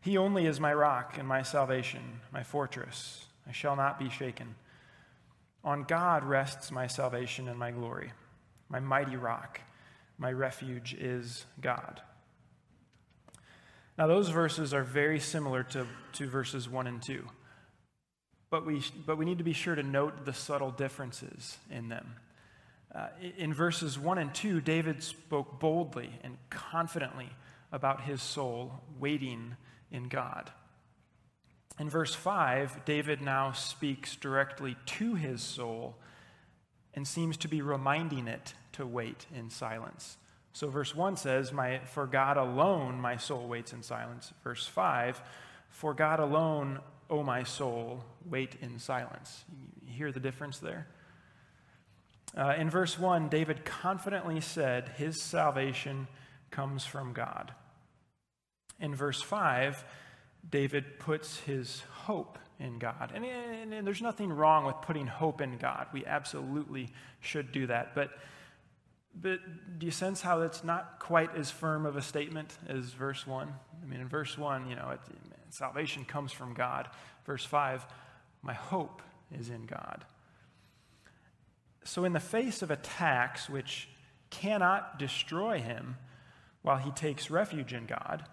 He 0.00 0.16
only 0.16 0.46
is 0.46 0.58
my 0.58 0.72
rock 0.72 1.18
and 1.18 1.28
my 1.28 1.42
salvation, 1.42 2.20
my 2.32 2.42
fortress. 2.42 3.26
I 3.46 3.52
shall 3.52 3.76
not 3.76 3.98
be 3.98 4.08
shaken. 4.08 4.54
On 5.62 5.82
God 5.82 6.24
rests 6.24 6.70
my 6.70 6.86
salvation 6.86 7.48
and 7.48 7.58
my 7.58 7.70
glory. 7.70 8.12
My 8.70 8.80
mighty 8.80 9.16
rock, 9.16 9.60
my 10.20 10.30
refuge 10.30 10.94
is 10.94 11.46
God. 11.60 12.02
Now, 13.98 14.06
those 14.06 14.28
verses 14.28 14.72
are 14.72 14.84
very 14.84 15.18
similar 15.18 15.62
to, 15.64 15.86
to 16.12 16.28
verses 16.28 16.68
1 16.68 16.86
and 16.86 17.02
2. 17.02 17.26
But 18.50 18.66
we, 18.66 18.82
but 19.06 19.16
we 19.16 19.24
need 19.24 19.38
to 19.38 19.44
be 19.44 19.54
sure 19.54 19.74
to 19.74 19.82
note 19.82 20.24
the 20.26 20.34
subtle 20.34 20.70
differences 20.70 21.56
in 21.70 21.88
them. 21.88 22.16
Uh, 22.94 23.06
in 23.38 23.54
verses 23.54 23.98
1 23.98 24.18
and 24.18 24.34
2, 24.34 24.60
David 24.60 25.02
spoke 25.02 25.58
boldly 25.58 26.10
and 26.22 26.36
confidently 26.50 27.30
about 27.72 28.02
his 28.02 28.20
soul 28.20 28.82
waiting 28.98 29.56
in 29.90 30.08
God. 30.08 30.50
In 31.78 31.88
verse 31.88 32.14
5, 32.14 32.84
David 32.84 33.22
now 33.22 33.52
speaks 33.52 34.16
directly 34.16 34.76
to 34.84 35.14
his 35.14 35.40
soul 35.40 35.96
and 36.92 37.08
seems 37.08 37.38
to 37.38 37.48
be 37.48 37.62
reminding 37.62 38.28
it 38.28 38.52
to 38.72 38.86
wait 38.86 39.26
in 39.34 39.50
silence. 39.50 40.16
So, 40.52 40.68
verse 40.68 40.94
1 40.94 41.16
says, 41.16 41.52
my, 41.52 41.78
For 41.78 42.06
God 42.06 42.36
alone 42.36 43.00
my 43.00 43.16
soul 43.16 43.46
waits 43.46 43.72
in 43.72 43.82
silence. 43.82 44.32
Verse 44.42 44.66
5, 44.66 45.22
For 45.70 45.94
God 45.94 46.18
alone, 46.18 46.80
O 47.08 47.22
my 47.22 47.44
soul, 47.44 48.04
wait 48.28 48.56
in 48.60 48.78
silence. 48.78 49.44
You 49.86 49.92
hear 49.92 50.12
the 50.12 50.20
difference 50.20 50.58
there? 50.58 50.86
Uh, 52.36 52.54
in 52.56 52.70
verse 52.70 52.98
1, 52.98 53.28
David 53.28 53.64
confidently 53.64 54.40
said 54.40 54.90
his 54.96 55.20
salvation 55.20 56.06
comes 56.50 56.84
from 56.84 57.12
God. 57.12 57.52
In 58.80 58.94
verse 58.94 59.20
5, 59.20 59.84
David 60.48 60.98
puts 60.98 61.40
his 61.40 61.82
hope 62.04 62.38
in 62.58 62.78
God. 62.78 63.12
And, 63.14 63.24
and, 63.24 63.72
and, 63.72 63.86
there's 63.86 64.02
nothing 64.02 64.32
wrong 64.32 64.64
with 64.64 64.76
putting 64.82 65.06
hope 65.06 65.40
in 65.40 65.58
God. 65.58 65.86
We 65.92 66.06
absolutely 66.06 66.90
should 67.20 67.52
do 67.52 67.66
that. 67.66 67.94
But, 67.94 68.10
but 69.14 69.40
do 69.78 69.86
you 69.86 69.92
sense 69.92 70.20
how 70.20 70.42
it's 70.42 70.62
not 70.64 70.98
quite 71.00 71.34
as 71.36 71.50
firm 71.50 71.84
of 71.86 71.96
a 71.96 72.02
statement 72.02 72.56
as 72.68 72.86
verse 72.86 73.26
1? 73.26 73.52
I 73.82 73.86
mean, 73.86 74.00
in 74.00 74.08
verse 74.08 74.38
1, 74.38 74.68
you 74.68 74.76
know, 74.76 74.90
it, 74.90 75.00
salvation 75.50 76.04
comes 76.04 76.32
from 76.32 76.54
God. 76.54 76.88
Verse 77.26 77.44
5, 77.44 77.86
my 78.42 78.54
hope 78.54 79.02
is 79.36 79.50
in 79.50 79.66
God. 79.66 80.04
So, 81.84 82.04
in 82.04 82.12
the 82.12 82.20
face 82.20 82.62
of 82.62 82.70
attacks 82.70 83.48
which 83.48 83.88
cannot 84.30 84.98
destroy 84.98 85.58
him 85.58 85.96
while 86.62 86.76
he 86.76 86.90
takes 86.90 87.30
refuge 87.30 87.72
in 87.72 87.86
God, 87.86 88.24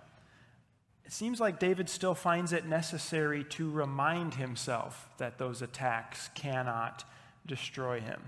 it 1.05 1.13
seems 1.13 1.39
like 1.39 1.59
David 1.59 1.89
still 1.89 2.13
finds 2.13 2.51
it 2.51 2.65
necessary 2.65 3.45
to 3.45 3.71
remind 3.71 4.35
himself 4.35 5.09
that 5.17 5.37
those 5.37 5.61
attacks 5.61 6.29
cannot 6.35 7.05
destroy 7.45 8.01
him. 8.01 8.21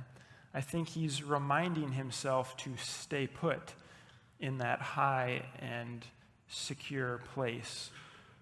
I 0.53 0.61
think 0.61 0.89
he's 0.89 1.23
reminding 1.23 1.91
himself 1.91 2.57
to 2.57 2.75
stay 2.77 3.27
put 3.27 3.73
in 4.39 4.57
that 4.59 4.81
high 4.81 5.43
and 5.59 6.05
secure 6.47 7.21
place 7.33 7.91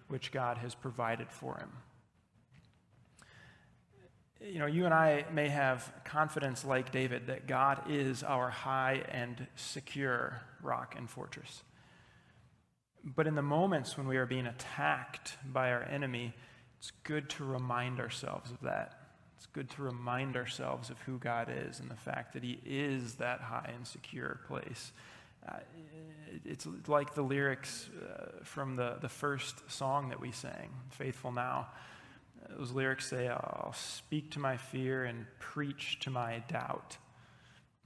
which 0.07 0.31
God 0.31 0.57
has 0.57 0.73
provided 0.73 1.29
for 1.29 1.57
him. 1.57 1.69
You 4.39 4.59
know, 4.59 4.67
you 4.67 4.85
and 4.85 4.93
I 4.93 5.25
may 5.33 5.49
have 5.49 5.91
confidence 6.05 6.63
like 6.63 6.91
David 6.91 7.27
that 7.27 7.47
God 7.47 7.81
is 7.89 8.23
our 8.23 8.49
high 8.49 9.03
and 9.09 9.47
secure 9.55 10.41
rock 10.61 10.95
and 10.97 11.09
fortress. 11.09 11.63
But 13.03 13.27
in 13.27 13.35
the 13.35 13.41
moments 13.41 13.97
when 13.97 14.07
we 14.07 14.17
are 14.17 14.25
being 14.25 14.45
attacked 14.45 15.37
by 15.45 15.71
our 15.71 15.83
enemy, 15.83 16.33
it's 16.77 16.91
good 17.03 17.29
to 17.31 17.43
remind 17.43 17.99
ourselves 17.99 18.51
of 18.51 18.61
that. 18.61 18.96
It's 19.37 19.45
good 19.45 19.69
to 19.71 19.83
remind 19.83 20.35
ourselves 20.35 20.89
of 20.89 20.99
who 21.01 21.19
God 21.19 21.47
is 21.49 21.79
and 21.79 21.89
the 21.91 21.95
fact 21.95 22.33
that 22.33 22.43
He 22.43 22.59
is 22.65 23.15
that 23.15 23.39
high 23.39 23.71
and 23.73 23.85
secure 23.85 24.39
place. 24.47 24.91
Uh, 25.47 25.59
it's 26.43 26.67
like 26.87 27.13
the 27.13 27.21
lyrics 27.21 27.87
uh, 28.03 28.43
from 28.43 28.75
the, 28.75 28.97
the 28.99 29.07
first 29.07 29.69
song 29.71 30.09
that 30.09 30.19
we 30.19 30.31
sang, 30.31 30.69
Faithful 30.89 31.31
Now. 31.31 31.67
Those 32.57 32.71
lyrics 32.71 33.07
say, 33.07 33.27
I'll 33.27 33.73
speak 33.77 34.31
to 34.31 34.39
my 34.39 34.57
fear 34.57 35.05
and 35.05 35.25
preach 35.39 35.99
to 36.01 36.09
my 36.09 36.43
doubt. 36.49 36.97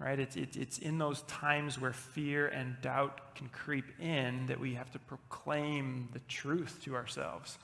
right? 0.02 0.20
It's, 0.20 0.36
it's, 0.36 0.58
it's 0.58 0.78
in 0.80 0.98
those 0.98 1.22
times 1.24 1.80
where 1.80 1.94
fear 1.94 2.48
and 2.48 2.76
doubt 2.82 3.36
can 3.36 3.50
creep 3.50 3.86
in 4.00 4.48
that 4.48 4.60
we 4.60 4.74
have 4.74 4.92
to 4.92 5.00
proclaim 5.00 6.10
the 6.14 6.20
truth 6.22 6.80
to 6.86 6.96
ourselves. 6.96 7.60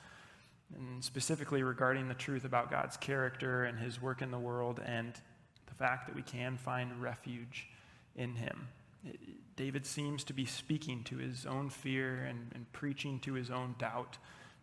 And 0.74 1.02
specifically 1.02 1.62
regarding 1.62 2.08
the 2.08 2.14
truth 2.14 2.44
about 2.44 2.70
God's 2.70 2.96
character 2.96 3.64
and 3.64 3.78
his 3.78 4.02
work 4.02 4.20
in 4.20 4.30
the 4.30 4.38
world 4.38 4.80
and 4.84 5.14
the 5.66 5.74
fact 5.74 6.06
that 6.06 6.14
we 6.14 6.22
can 6.22 6.56
find 6.56 7.00
refuge 7.00 7.68
in 8.14 8.34
him. 8.34 8.68
It, 9.04 9.18
David 9.56 9.86
seems 9.86 10.22
to 10.24 10.32
be 10.32 10.44
speaking 10.44 11.02
to 11.04 11.16
his 11.16 11.46
own 11.46 11.70
fear 11.70 12.24
and, 12.28 12.52
and 12.54 12.70
preaching 12.72 13.18
to 13.20 13.32
his 13.32 13.50
own 13.50 13.74
doubt 13.78 14.18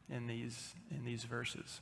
in 0.09 0.27
these, 0.27 0.73
in 0.91 1.03
these 1.03 1.23
verses 1.23 1.81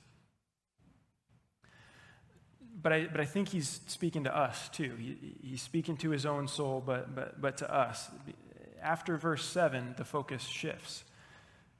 but 2.81 2.91
I, 2.91 3.05
but 3.05 3.21
I 3.21 3.25
think 3.25 3.49
he's 3.49 3.81
speaking 3.87 4.23
to 4.23 4.35
us 4.35 4.69
too. 4.69 4.95
He, 4.97 5.37
he's 5.41 5.61
speaking 5.61 5.97
to 5.97 6.09
his 6.09 6.25
own 6.25 6.47
soul, 6.47 6.81
but, 6.85 7.13
but, 7.13 7.39
but 7.39 7.57
to 7.57 7.73
us. 7.73 8.09
After 8.81 9.17
verse 9.17 9.45
7, 9.45 9.95
the 9.97 10.05
focus 10.05 10.43
shifts. 10.43 11.03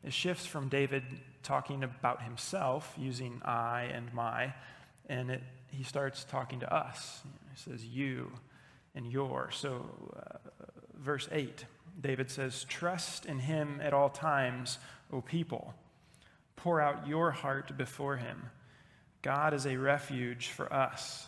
It 0.03 0.13
shifts 0.13 0.45
from 0.45 0.67
David 0.67 1.03
talking 1.43 1.83
about 1.83 2.21
himself 2.21 2.93
using 2.97 3.41
I 3.43 3.83
and 3.93 4.13
my, 4.13 4.53
and 5.07 5.31
it, 5.31 5.43
he 5.67 5.83
starts 5.83 6.23
talking 6.25 6.59
to 6.59 6.73
us. 6.73 7.21
He 7.51 7.71
says, 7.71 7.85
You 7.85 8.31
and 8.95 9.11
your. 9.11 9.49
So, 9.51 9.85
uh, 10.15 10.37
verse 10.95 11.27
8, 11.31 11.65
David 11.99 12.29
says, 12.29 12.65
Trust 12.65 13.25
in 13.25 13.39
him 13.39 13.79
at 13.81 13.93
all 13.93 14.09
times, 14.09 14.77
O 15.11 15.21
people. 15.21 15.73
Pour 16.55 16.79
out 16.79 17.07
your 17.07 17.31
heart 17.31 17.77
before 17.77 18.17
him. 18.17 18.49
God 19.21 19.53
is 19.53 19.65
a 19.65 19.77
refuge 19.77 20.49
for 20.49 20.71
us. 20.71 21.27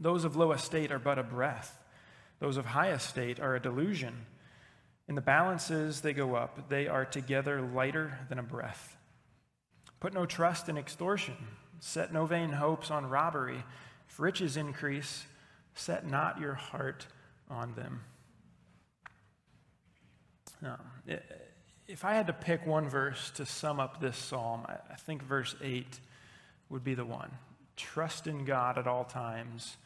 Those 0.00 0.24
of 0.24 0.36
low 0.36 0.52
estate 0.52 0.90
are 0.90 0.98
but 0.98 1.18
a 1.18 1.22
breath, 1.22 1.78
those 2.40 2.56
of 2.56 2.66
high 2.66 2.92
estate 2.92 3.40
are 3.40 3.54
a 3.54 3.60
delusion. 3.60 4.26
In 5.08 5.14
the 5.14 5.20
balances 5.20 6.00
they 6.00 6.14
go 6.14 6.34
up, 6.34 6.68
they 6.68 6.88
are 6.88 7.04
together 7.04 7.60
lighter 7.60 8.18
than 8.28 8.38
a 8.38 8.42
breath. 8.42 8.96
Put 10.00 10.14
no 10.14 10.26
trust 10.26 10.68
in 10.68 10.78
extortion, 10.78 11.36
set 11.80 12.12
no 12.12 12.26
vain 12.26 12.50
hopes 12.50 12.90
on 12.90 13.06
robbery. 13.06 13.62
If 14.08 14.18
riches 14.20 14.56
increase, 14.56 15.26
set 15.74 16.06
not 16.06 16.40
your 16.40 16.54
heart 16.54 17.06
on 17.50 17.74
them. 17.74 18.00
Now, 20.62 20.78
if 21.86 22.04
I 22.04 22.14
had 22.14 22.26
to 22.28 22.32
pick 22.32 22.66
one 22.66 22.88
verse 22.88 23.30
to 23.32 23.44
sum 23.44 23.80
up 23.80 24.00
this 24.00 24.16
psalm, 24.16 24.64
I 24.66 24.94
think 24.94 25.22
verse 25.22 25.54
8 25.62 26.00
would 26.70 26.82
be 26.82 26.94
the 26.94 27.04
one. 27.04 27.30
Trust 27.76 28.26
in 28.26 28.46
God 28.46 28.78
at 28.78 28.86
all 28.86 29.04
times. 29.04 29.76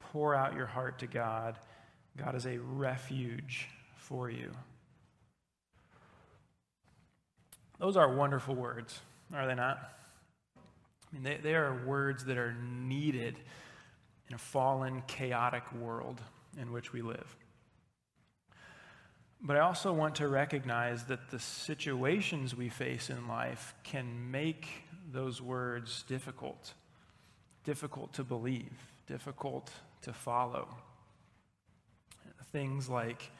Pour 0.00 0.34
out 0.34 0.54
your 0.54 0.66
heart 0.66 0.98
to 0.98 1.06
God. 1.06 1.56
God 2.18 2.34
is 2.34 2.44
a 2.44 2.58
refuge 2.58 3.68
for 4.10 4.28
you. 4.28 4.50
Those 7.78 7.96
are 7.96 8.12
wonderful 8.12 8.56
words, 8.56 8.98
are 9.32 9.46
they 9.46 9.54
not? 9.54 9.78
I 10.56 11.14
mean, 11.14 11.22
they, 11.22 11.38
they 11.40 11.54
are 11.54 11.80
words 11.86 12.24
that 12.24 12.36
are 12.36 12.56
needed 12.60 13.38
in 14.28 14.34
a 14.34 14.38
fallen, 14.38 15.02
chaotic 15.06 15.62
world 15.72 16.20
in 16.60 16.72
which 16.72 16.92
we 16.92 17.02
live. 17.02 17.36
But 19.40 19.56
I 19.56 19.60
also 19.60 19.92
want 19.92 20.16
to 20.16 20.26
recognize 20.26 21.04
that 21.04 21.30
the 21.30 21.38
situations 21.38 22.54
we 22.54 22.68
face 22.68 23.10
in 23.10 23.28
life 23.28 23.74
can 23.84 24.30
make 24.30 24.66
those 25.12 25.40
words 25.40 26.04
difficult, 26.08 26.74
difficult 27.64 28.12
to 28.14 28.24
believe, 28.24 28.72
difficult 29.06 29.70
to 30.02 30.12
follow. 30.12 30.68
Things 32.52 32.88
like, 32.88 33.30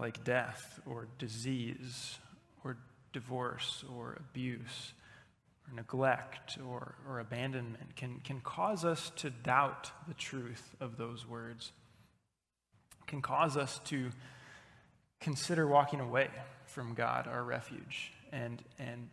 like 0.00 0.24
death 0.24 0.80
or 0.86 1.06
disease 1.18 2.18
or 2.64 2.78
divorce 3.12 3.84
or 3.94 4.16
abuse 4.18 4.94
or 5.68 5.76
neglect 5.76 6.58
or, 6.66 6.94
or 7.06 7.20
abandonment 7.20 7.94
can, 7.96 8.18
can 8.24 8.40
cause 8.40 8.84
us 8.84 9.12
to 9.16 9.28
doubt 9.28 9.90
the 10.08 10.14
truth 10.14 10.74
of 10.80 10.96
those 10.96 11.28
words, 11.28 11.72
can 13.06 13.20
cause 13.20 13.58
us 13.58 13.78
to 13.84 14.10
consider 15.20 15.66
walking 15.66 16.00
away 16.00 16.30
from 16.64 16.94
God, 16.94 17.28
our 17.28 17.44
refuge, 17.44 18.12
and, 18.32 18.62
and 18.78 19.10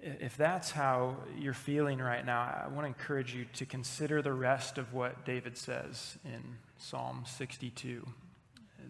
if 0.00 0.36
that's 0.36 0.70
how 0.70 1.16
you're 1.38 1.54
feeling 1.54 1.98
right 1.98 2.26
now, 2.26 2.40
I 2.40 2.68
want 2.68 2.80
to 2.80 2.88
encourage 2.88 3.34
you 3.34 3.46
to 3.54 3.64
consider 3.64 4.20
the 4.20 4.34
rest 4.34 4.76
of 4.76 4.92
what 4.92 5.24
David 5.24 5.56
says 5.56 6.18
in 6.26 6.42
Psalm 6.76 7.24
62 7.26 8.06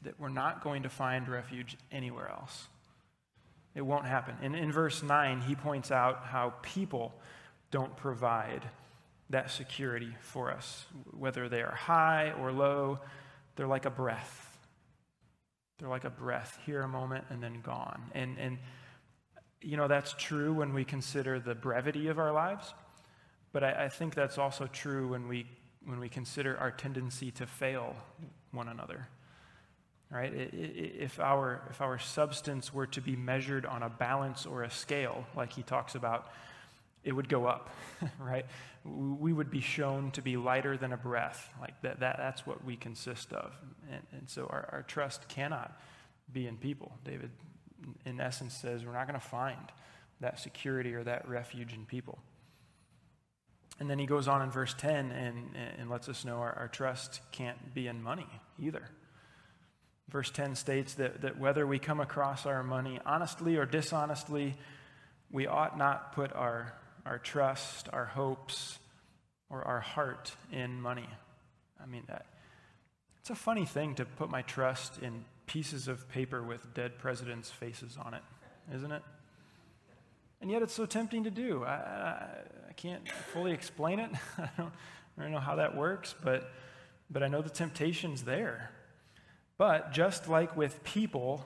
that 0.04 0.18
we're 0.18 0.28
not 0.28 0.62
going 0.62 0.84
to 0.84 0.88
find 0.88 1.28
refuge 1.28 1.76
anywhere 1.90 2.30
else. 2.30 2.68
It 3.74 3.82
won't 3.82 4.06
happen. 4.06 4.36
And 4.42 4.54
in 4.54 4.70
verse 4.70 5.02
9, 5.02 5.40
he 5.42 5.54
points 5.54 5.90
out 5.90 6.24
how 6.26 6.54
people 6.62 7.12
don't 7.70 7.96
provide 7.96 8.62
that 9.30 9.50
security 9.50 10.14
for 10.20 10.52
us. 10.52 10.84
Whether 11.10 11.48
they 11.48 11.62
are 11.62 11.74
high 11.74 12.32
or 12.38 12.52
low, 12.52 13.00
they're 13.56 13.66
like 13.66 13.84
a 13.84 13.90
breath. 13.90 14.58
They're 15.78 15.88
like 15.88 16.04
a 16.04 16.10
breath, 16.10 16.58
here 16.64 16.82
a 16.82 16.88
moment 16.88 17.24
and 17.30 17.42
then 17.42 17.60
gone. 17.62 18.10
And, 18.14 18.38
and 18.38 18.58
you 19.60 19.76
know, 19.76 19.88
that's 19.88 20.14
true 20.18 20.52
when 20.52 20.72
we 20.72 20.84
consider 20.84 21.40
the 21.40 21.54
brevity 21.54 22.08
of 22.08 22.18
our 22.18 22.32
lives, 22.32 22.74
but 23.52 23.64
I, 23.64 23.84
I 23.84 23.88
think 23.88 24.14
that's 24.14 24.38
also 24.38 24.66
true 24.66 25.08
when 25.08 25.26
we, 25.26 25.46
when 25.84 25.98
we 25.98 26.08
consider 26.08 26.56
our 26.58 26.70
tendency 26.70 27.30
to 27.32 27.46
fail 27.46 27.96
one 28.52 28.68
another. 28.68 29.08
Right? 30.10 30.32
If 30.32 31.18
our, 31.18 31.62
if 31.70 31.80
our 31.80 31.98
substance 31.98 32.72
were 32.72 32.86
to 32.88 33.00
be 33.00 33.16
measured 33.16 33.66
on 33.66 33.82
a 33.82 33.88
balance 33.88 34.46
or 34.46 34.62
a 34.62 34.70
scale, 34.70 35.26
like 35.34 35.52
he 35.52 35.62
talks 35.62 35.96
about, 35.96 36.30
it 37.02 37.12
would 37.12 37.28
go 37.28 37.46
up, 37.46 37.74
right? 38.18 38.46
We 38.84 39.32
would 39.32 39.50
be 39.50 39.60
shown 39.60 40.12
to 40.12 40.22
be 40.22 40.36
lighter 40.36 40.76
than 40.76 40.92
a 40.92 40.96
breath. 40.96 41.52
Like 41.60 41.80
that, 41.82 42.00
that 42.00 42.16
that's 42.18 42.46
what 42.46 42.64
we 42.64 42.76
consist 42.76 43.32
of. 43.32 43.52
And, 43.90 44.02
and 44.12 44.30
so 44.30 44.46
our, 44.50 44.68
our 44.70 44.82
trust 44.82 45.26
cannot 45.28 45.76
be 46.32 46.46
in 46.46 46.58
people. 46.58 46.92
David 47.04 47.30
in 48.04 48.20
essence, 48.20 48.54
says 48.54 48.84
we're 48.84 48.92
not 48.92 49.06
going 49.06 49.18
to 49.18 49.26
find 49.26 49.72
that 50.20 50.38
security 50.38 50.94
or 50.94 51.04
that 51.04 51.28
refuge 51.28 51.72
in 51.72 51.84
people. 51.84 52.18
And 53.80 53.90
then 53.90 53.98
he 53.98 54.06
goes 54.06 54.28
on 54.28 54.42
in 54.42 54.50
verse 54.50 54.74
10 54.78 55.10
and, 55.10 55.50
and 55.78 55.90
lets 55.90 56.08
us 56.08 56.24
know 56.24 56.36
our, 56.36 56.52
our 56.52 56.68
trust 56.68 57.20
can't 57.32 57.74
be 57.74 57.88
in 57.88 58.02
money 58.02 58.28
either. 58.58 58.88
Verse 60.08 60.30
10 60.30 60.54
states 60.54 60.94
that, 60.94 61.22
that 61.22 61.38
whether 61.38 61.66
we 61.66 61.78
come 61.78 62.00
across 62.00 62.46
our 62.46 62.62
money 62.62 63.00
honestly 63.06 63.56
or 63.56 63.66
dishonestly, 63.66 64.54
we 65.30 65.46
ought 65.46 65.78
not 65.78 66.12
put 66.12 66.32
our, 66.34 66.74
our 67.06 67.18
trust, 67.18 67.88
our 67.92 68.04
hopes, 68.04 68.78
or 69.50 69.62
our 69.62 69.80
heart 69.80 70.34
in 70.52 70.80
money. 70.80 71.08
I 71.82 71.86
mean, 71.86 72.02
that, 72.08 72.26
it's 73.20 73.30
a 73.30 73.34
funny 73.34 73.64
thing 73.64 73.94
to 73.96 74.04
put 74.04 74.30
my 74.30 74.42
trust 74.42 74.98
in 75.02 75.24
pieces 75.46 75.88
of 75.88 76.08
paper 76.08 76.42
with 76.42 76.74
dead 76.74 76.98
presidents' 76.98 77.50
faces 77.50 77.96
on 78.02 78.14
it, 78.14 78.22
isn't 78.74 78.92
it? 78.92 79.02
And 80.40 80.50
yet 80.50 80.62
it's 80.62 80.74
so 80.74 80.86
tempting 80.86 81.24
to 81.24 81.30
do. 81.30 81.64
I, 81.64 81.72
I, 81.72 82.28
I 82.68 82.72
can't 82.74 83.08
fully 83.32 83.52
explain 83.52 83.98
it. 83.98 84.10
I 84.38 84.48
don't, 84.56 84.72
I 85.18 85.22
don't 85.22 85.32
know 85.32 85.40
how 85.40 85.56
that 85.56 85.76
works, 85.76 86.14
but, 86.22 86.50
but 87.10 87.22
I 87.22 87.28
know 87.28 87.40
the 87.40 87.50
temptation's 87.50 88.24
there. 88.24 88.70
But 89.56 89.92
just 89.92 90.28
like 90.28 90.56
with 90.56 90.82
people, 90.84 91.44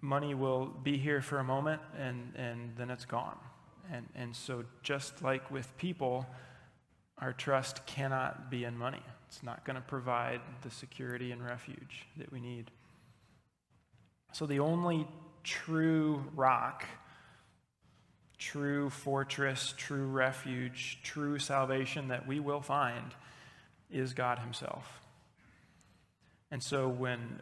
money 0.00 0.34
will 0.34 0.66
be 0.66 0.98
here 0.98 1.20
for 1.20 1.38
a 1.38 1.44
moment 1.44 1.80
and, 1.98 2.32
and 2.36 2.76
then 2.76 2.90
it's 2.90 3.04
gone. 3.04 3.38
And, 3.92 4.08
and 4.14 4.34
so, 4.34 4.64
just 4.82 5.22
like 5.22 5.50
with 5.50 5.76
people, 5.76 6.26
our 7.18 7.32
trust 7.32 7.84
cannot 7.86 8.50
be 8.50 8.64
in 8.64 8.78
money. 8.78 9.02
It's 9.28 9.42
not 9.42 9.64
going 9.64 9.76
to 9.76 9.82
provide 9.82 10.40
the 10.62 10.70
security 10.70 11.32
and 11.32 11.44
refuge 11.44 12.06
that 12.16 12.32
we 12.32 12.40
need. 12.40 12.70
So, 14.32 14.46
the 14.46 14.60
only 14.60 15.06
true 15.42 16.24
rock, 16.34 16.86
true 18.38 18.88
fortress, 18.88 19.74
true 19.76 20.06
refuge, 20.06 21.00
true 21.02 21.38
salvation 21.38 22.08
that 22.08 22.26
we 22.26 22.40
will 22.40 22.62
find 22.62 23.14
is 23.90 24.14
God 24.14 24.38
Himself. 24.38 25.03
And 26.54 26.62
so, 26.62 26.86
when 26.86 27.40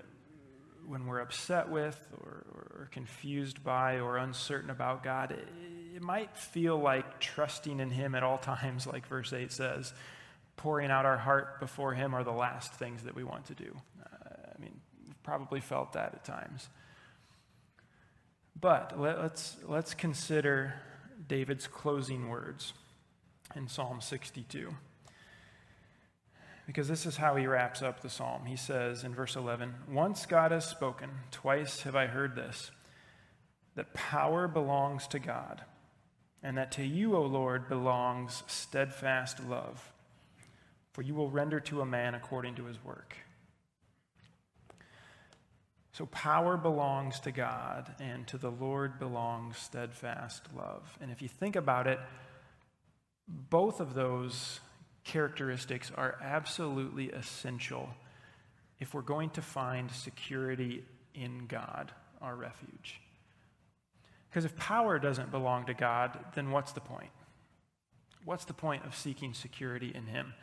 when 0.87 1.05
we're 1.05 1.21
upset 1.21 1.69
with 1.69 1.99
or, 2.19 2.47
or, 2.81 2.89
confused 2.93 3.63
by 3.63 4.01
or 4.01 4.17
uncertain 4.17 4.71
about 4.71 5.05
God, 5.05 5.33
it, 5.33 5.47
it, 5.95 6.01
might 6.01 6.35
feel 6.35 6.79
like 6.79 7.21
trusting 7.21 7.79
in 7.79 7.91
Him 7.91 8.15
at 8.15 8.23
all 8.23 8.39
times, 8.39 8.87
like 8.87 9.07
verse 9.07 9.35
8 9.35 9.53
says 9.53 9.93
pouring 10.57 10.91
out 10.91 11.05
our 11.05 11.19
heart 11.19 11.61
before 11.61 11.93
Him 11.93 12.15
are 12.15 12.25
the 12.25 12.33
last 12.33 12.73
things 12.73 13.03
that 13.03 13.15
we 13.15 13.23
want 13.23 13.45
to 13.49 13.55
do. 13.55 13.77
Uh, 14.03 14.29
I 14.57 14.59
mean, 14.59 14.81
we've 15.07 15.23
probably 15.23 15.61
felt 15.61 15.93
that 15.93 16.15
at 16.15 16.25
times. 16.25 16.71
But 18.59 18.99
let, 18.99 19.19
us 19.19 19.59
let's 19.69 19.93
consider 19.93 20.73
David's 21.29 21.67
closing 21.67 22.31
words 22.31 22.73
in 23.55 23.69
Psalm 23.69 24.01
62. 24.01 24.75
Because 26.73 26.89
this 26.89 27.05
is 27.05 27.19
how 27.19 27.37
he 27.37 27.47
wraps 27.47 27.83
up 27.83 28.01
the 28.01 28.09
psalm. 28.09 28.47
He 28.47 28.57
says 28.57 29.05
in 29.05 29.15
verse 29.15 29.37
11 29.37 29.75
Once 29.91 30.25
God 30.25 30.53
has 30.53 30.65
spoken, 30.65 31.11
twice 31.31 31.83
have 31.83 31.95
I 31.95 32.07
heard 32.07 32.35
this, 32.35 32.71
that 33.75 33.93
power 33.93 34.49
belongs 34.49 35.07
to 35.09 35.19
God, 35.19 35.61
and 36.43 36.57
that 36.57 36.73
to 36.73 36.83
you, 36.83 37.15
O 37.15 37.25
Lord, 37.25 37.69
belongs 37.69 38.43
steadfast 38.47 39.47
love, 39.47 39.93
for 40.93 41.03
you 41.03 41.15
will 41.15 41.29
render 41.29 41.61
to 41.61 41.83
a 41.83 41.87
man 41.87 42.15
according 42.15 42.55
to 42.55 42.65
his 42.65 42.83
work. 42.83 43.19
So 45.93 46.07
power 46.07 46.57
belongs 46.57 47.21
to 47.21 47.33
God, 47.33 47.95
and 48.01 48.27
to 48.29 48.39
the 48.39 48.51
Lord 48.51 48.99
belongs 48.99 49.59
steadfast 49.59 50.45
love. 50.57 50.97
And 51.03 51.11
if 51.11 51.21
you 51.21 51.29
think 51.29 51.55
about 51.55 51.87
it, 51.87 52.01
both 53.29 53.79
of 53.79 53.93
those 53.93 54.61
characteristics 55.05 55.91
are 55.95 56.17
absolutely 56.23 57.11
essential 57.11 57.89
if 58.81 58.95
we're 58.95 59.03
going 59.03 59.31
to 59.31 59.43
find 59.43 59.91
security 59.91 60.85
in 61.15 61.47
God, 61.47 61.93
our 62.21 62.35
refuge. 62.35 63.01
Because 64.29 64.45
if 64.45 64.57
power 64.57 64.99
doesn't 64.99 65.31
belong 65.31 65.67
to 65.67 65.75
God, 65.75 66.19
then 66.35 66.51
what's 66.51 66.73
the 66.73 66.81
point? 66.81 67.11
What's 68.25 68.45
the 68.45 68.55
point 68.55 68.85
of 68.85 68.97
seeking 68.97 69.35
security 69.35 69.93
in 69.95 70.07
Him? 70.07 70.35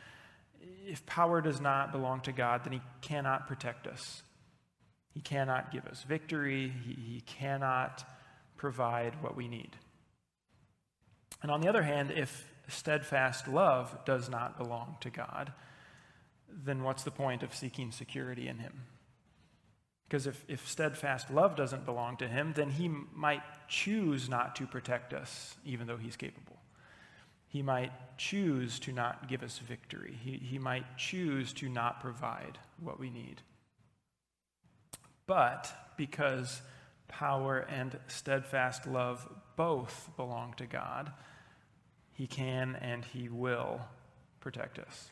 If 0.86 1.06
power 1.06 1.42
does 1.42 1.60
not 1.60 1.92
belong 1.92 2.22
to 2.22 2.32
God, 2.32 2.64
then 2.64 2.74
He 2.74 2.82
cannot 3.02 3.48
protect 3.48 3.88
us. 3.88 4.22
He 5.14 5.22
cannot 5.22 5.72
give 5.72 5.86
us 5.86 6.04
victory. 6.04 6.72
He, 6.86 6.94
he 6.94 7.22
cannot 7.22 8.04
provide 8.58 9.22
what 9.22 9.36
we 9.36 9.48
need. 9.48 9.76
And 11.42 11.52
on 11.52 11.62
the 11.62 11.70
other 11.70 11.82
hand, 11.82 12.12
if 12.12 12.49
steadfast 12.70 13.48
love 13.48 13.98
does 14.06 14.30
not 14.30 14.58
belong 14.58 14.98
to 15.02 15.10
God, 15.10 15.54
then 16.48 16.84
what's 16.84 17.04
the 17.04 17.12
point 17.12 17.44
of 17.44 17.54
seeking 17.54 17.92
security 17.92 18.48
in 18.48 18.58
Him? 18.58 18.84
Because 20.08 20.26
if, 20.26 20.44
if 20.48 20.68
steadfast 20.68 21.30
love 21.30 21.56
doesn't 21.56 21.86
belong 21.86 22.18
to 22.18 22.28
Him, 22.28 22.54
then 22.56 22.72
He 22.72 22.90
might 23.14 23.44
choose 23.68 24.28
not 24.28 24.56
to 24.56 24.66
protect 24.66 25.14
us, 25.14 25.56
even 25.64 25.88
though 25.88 25.98
He's 25.98 26.16
capable. 26.16 26.58
He 27.48 27.62
might 27.62 27.92
choose 28.18 28.80
to 28.82 28.92
not 28.92 29.28
give 29.28 29.44
us 29.44 29.60
victory. 29.60 30.18
He, 30.24 30.34
he 30.38 30.60
might 30.60 30.98
choose 30.98 31.52
to 31.54 31.70
not 31.70 32.00
provide 32.00 32.60
what 32.80 33.00
we 33.00 33.10
need. 33.10 33.42
But 35.26 35.72
because 35.98 36.62
power 37.08 37.60
and 37.70 37.98
steadfast 38.08 38.88
love 38.88 39.28
both 39.56 40.10
belong 40.16 40.54
to 40.58 40.66
God, 40.66 41.12
he 42.20 42.28
can 42.28 42.76
and 42.82 43.06
He 43.06 43.30
will 43.30 43.80
protect 44.42 44.78
us. 44.78 45.12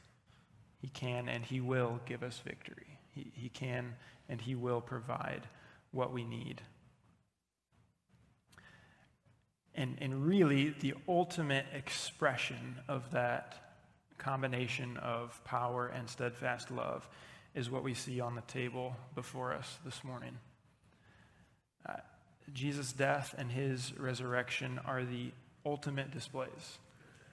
He 0.81 0.89
can 0.89 1.29
and 1.29 1.45
He 1.45 1.61
will 1.61 2.01
give 2.05 2.21
us 2.21 2.41
victory. 2.45 2.99
He, 3.15 3.31
he 3.33 3.47
can 3.47 3.95
and 4.27 4.41
He 4.41 4.55
will 4.55 4.81
provide 4.81 5.47
what 5.91 6.11
we 6.11 6.25
need. 6.25 6.61
And, 9.73 9.97
and 10.01 10.27
really, 10.27 10.75
the 10.81 10.95
ultimate 11.07 11.65
expression 11.73 12.79
of 12.89 13.09
that 13.11 13.71
combination 14.17 14.97
of 14.97 15.41
power 15.45 15.87
and 15.87 16.09
steadfast 16.09 16.71
love 16.71 17.07
is 17.55 17.71
what 17.71 17.85
we 17.85 17.93
see 17.93 18.19
on 18.19 18.35
the 18.35 18.41
table 18.41 18.97
before 19.15 19.53
us 19.53 19.77
this 19.85 20.03
morning. 20.03 20.39
Uh, 21.87 21.93
Jesus' 22.51 22.91
death 22.91 23.33
and 23.37 23.49
his 23.49 23.97
resurrection 23.97 24.81
are 24.83 25.05
the 25.05 25.31
ultimate 25.65 26.11
displays 26.11 26.79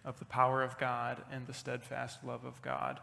of 0.04 0.18
the 0.18 0.24
power 0.24 0.62
of 0.62 0.78
God 0.78 1.22
and 1.32 1.46
the 1.46 1.54
steadfast 1.54 2.22
love 2.24 2.44
of 2.44 2.60
God 2.62 3.00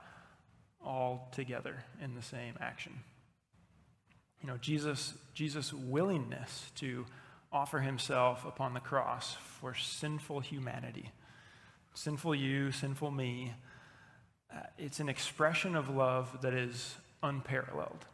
all 0.84 1.30
together 1.32 1.84
in 2.04 2.16
the 2.16 2.22
same 2.22 2.56
action. 2.60 2.94
You 4.42 4.48
know, 4.48 4.58
Jesus, 4.58 5.14
Jesus' 5.34 5.74
willingness 5.74 6.72
to 6.76 7.06
offer 7.52 7.80
himself 7.80 8.46
upon 8.46 8.74
the 8.74 8.80
cross 8.80 9.36
for 9.60 9.76
sinful 9.76 10.40
humanity, 10.40 11.12
sinful 11.94 12.34
you, 12.34 12.72
sinful 12.72 13.12
me, 13.12 13.54
uh, 14.54 14.62
it's 14.78 15.00
an 15.00 15.10
expression 15.10 15.76
of 15.76 15.90
love 15.90 16.42
that 16.42 16.54
is 16.54 16.96
unparalleled. 17.24 18.06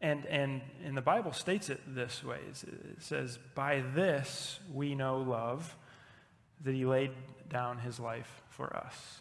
And, 0.00 0.26
and, 0.26 0.60
and 0.84 0.96
the 0.96 1.02
Bible 1.02 1.32
states 1.32 1.70
it 1.70 1.80
this 1.86 2.24
way 2.24 2.38
it 2.50 3.02
says, 3.02 3.38
By 3.54 3.84
this 3.94 4.58
we 4.72 4.96
know 4.96 5.18
love, 5.18 5.76
that 6.64 6.74
he 6.74 6.84
laid 6.84 7.10
down 7.52 7.78
his 7.78 8.00
life 8.00 8.42
for 8.48 8.74
us. 8.76 9.20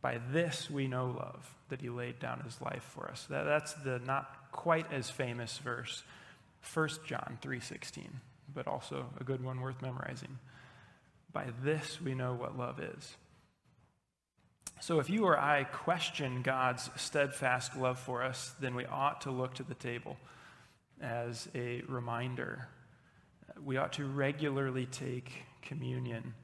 By 0.00 0.20
this 0.30 0.70
we 0.70 0.86
know 0.86 1.06
love, 1.06 1.54
that 1.68 1.80
he 1.80 1.88
laid 1.88 2.18
down 2.18 2.40
his 2.40 2.60
life 2.60 2.84
for 2.94 3.08
us. 3.08 3.26
That, 3.30 3.44
that's 3.44 3.74
the 3.74 4.00
not 4.00 4.52
quite 4.52 4.92
as 4.92 5.10
famous 5.10 5.58
verse, 5.58 6.02
1 6.74 6.88
John 7.06 7.38
3.16, 7.42 8.06
but 8.54 8.66
also 8.66 9.06
a 9.20 9.24
good 9.24 9.42
one 9.42 9.60
worth 9.60 9.82
memorizing. 9.82 10.38
By 11.32 11.46
this 11.62 12.00
we 12.00 12.14
know 12.14 12.34
what 12.34 12.58
love 12.58 12.80
is. 12.80 13.16
So 14.80 15.00
if 15.00 15.10
you 15.10 15.24
or 15.24 15.38
I 15.38 15.64
question 15.64 16.42
God's 16.42 16.88
steadfast 16.96 17.76
love 17.76 17.98
for 17.98 18.22
us, 18.22 18.54
then 18.60 18.76
we 18.76 18.86
ought 18.86 19.22
to 19.22 19.30
look 19.30 19.54
to 19.54 19.64
the 19.64 19.74
table 19.74 20.16
as 21.00 21.48
a 21.54 21.82
reminder. 21.88 22.68
We 23.64 23.76
ought 23.76 23.94
to 23.94 24.04
regularly 24.04 24.86
take 24.86 25.32
communion 25.62 26.34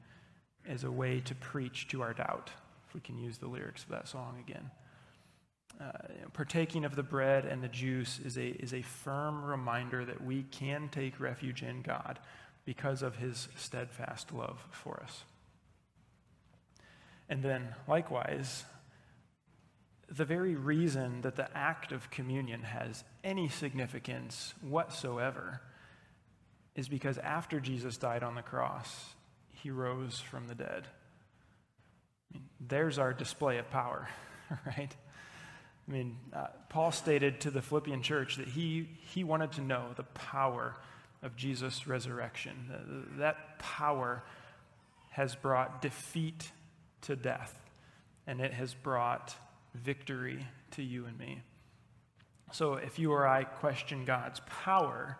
as 0.67 0.83
a 0.83 0.91
way 0.91 1.19
to 1.21 1.35
preach 1.35 1.87
to 1.89 2.01
our 2.01 2.13
doubt, 2.13 2.51
if 2.87 2.93
we 2.93 3.01
can 3.01 3.17
use 3.17 3.37
the 3.37 3.47
lyrics 3.47 3.83
of 3.83 3.89
that 3.89 4.07
song 4.07 4.43
again. 4.47 4.69
Uh, 5.79 5.91
partaking 6.33 6.85
of 6.85 6.95
the 6.95 7.03
bread 7.03 7.45
and 7.45 7.61
the 7.61 7.67
juice 7.67 8.19
is 8.23 8.37
a, 8.37 8.47
is 8.47 8.73
a 8.73 8.81
firm 8.81 9.43
reminder 9.43 10.05
that 10.05 10.23
we 10.23 10.43
can 10.43 10.87
take 10.89 11.19
refuge 11.19 11.63
in 11.63 11.81
God 11.81 12.17
because 12.63 13.01
of 13.01 13.17
his 13.17 13.49
steadfast 13.57 14.33
love 14.33 14.65
for 14.71 15.01
us. 15.03 15.23
And 17.27 17.43
then, 17.43 17.75
likewise, 17.87 18.63
the 20.09 20.25
very 20.25 20.55
reason 20.55 21.21
that 21.21 21.35
the 21.35 21.55
act 21.57 21.91
of 21.91 22.09
communion 22.09 22.61
has 22.61 23.03
any 23.23 23.49
significance 23.49 24.53
whatsoever 24.61 25.61
is 26.75 26.87
because 26.87 27.17
after 27.17 27.59
Jesus 27.59 27.97
died 27.97 28.23
on 28.23 28.35
the 28.35 28.41
cross, 28.41 29.14
he 29.65 29.71
rose 29.71 30.19
from 30.19 30.47
the 30.47 30.53
dead. 30.53 30.87
I 32.29 32.37
mean, 32.37 32.43
there's 32.59 32.99
our 32.99 33.13
display 33.13 33.57
of 33.57 33.67
power, 33.71 34.07
right? 34.65 34.95
I 35.87 35.91
mean, 35.91 36.17
uh, 36.31 36.49
Paul 36.69 36.91
stated 36.91 37.41
to 37.41 37.49
the 37.49 37.63
Philippian 37.63 38.03
church 38.03 38.35
that 38.35 38.47
he, 38.47 38.87
he 39.11 39.23
wanted 39.23 39.53
to 39.53 39.61
know 39.61 39.87
the 39.95 40.03
power 40.03 40.75
of 41.23 41.35
Jesus' 41.35 41.87
resurrection. 41.87 43.07
that 43.17 43.57
power 43.57 44.21
has 45.09 45.33
brought 45.33 45.81
defeat 45.81 46.51
to 47.01 47.15
death, 47.15 47.59
and 48.27 48.41
it 48.41 48.53
has 48.53 48.75
brought 48.75 49.33
victory 49.73 50.45
to 50.73 50.83
you 50.83 51.07
and 51.07 51.17
me. 51.17 51.41
So 52.51 52.75
if 52.75 52.99
you 52.99 53.11
or 53.11 53.27
I 53.27 53.45
question 53.45 54.05
God's 54.05 54.41
power, 54.45 55.17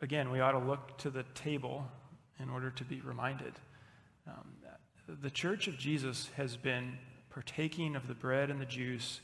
again, 0.00 0.30
we 0.30 0.38
ought 0.38 0.52
to 0.52 0.60
look 0.60 0.98
to 0.98 1.10
the 1.10 1.24
table 1.34 1.90
in 2.40 2.50
order 2.50 2.70
to 2.70 2.84
be 2.84 3.00
reminded. 3.00 3.54
Um, 4.26 4.54
the 5.22 5.30
church 5.30 5.68
of 5.68 5.78
Jesus 5.78 6.30
has 6.36 6.56
been 6.56 6.98
partaking 7.30 7.96
of 7.96 8.08
the 8.08 8.14
bread 8.14 8.50
and 8.50 8.60
the 8.60 8.66
juice 8.66 9.20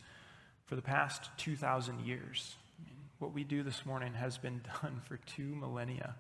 for 0.67 0.77
the 0.77 0.83
past 0.83 1.29
2,000 1.39 2.01
years. 2.01 2.57
I 2.79 2.89
mean, 2.89 2.97
what 3.19 3.35
we 3.35 3.45
do 3.45 3.63
this 3.63 3.85
morning 3.85 4.15
has 4.15 4.39
been 4.39 4.63
done 4.83 5.03
for 5.05 5.19
two 5.19 5.55
millennia. 5.55 6.15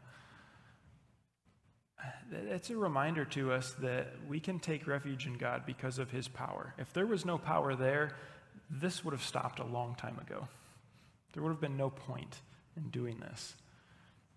It's 2.30 2.68
a 2.68 2.76
reminder 2.76 3.24
to 3.26 3.52
us 3.52 3.72
that 3.80 4.09
we 4.28 4.38
can 4.38 4.59
take 4.59 4.87
refuge 4.87 5.26
in 5.26 5.38
God 5.38 5.64
because 5.64 5.98
of 5.98 6.11
his 6.11 6.28
power. 6.28 6.74
If 6.76 6.92
there 6.92 7.07
was 7.07 7.24
no 7.24 7.38
power 7.38 7.74
there, 7.74 8.16
this 8.70 9.04
would 9.04 9.12
have 9.12 9.22
stopped 9.22 9.59
a 9.59 9.64
long 9.64 9.94
time 9.94 10.18
ago. 10.18 10.46
There 11.33 11.42
would 11.42 11.50
have 11.50 11.61
been 11.61 11.78
no 11.78 11.88
point 11.90 12.40
in 12.76 12.90
doing 12.90 13.18
this. 13.20 13.54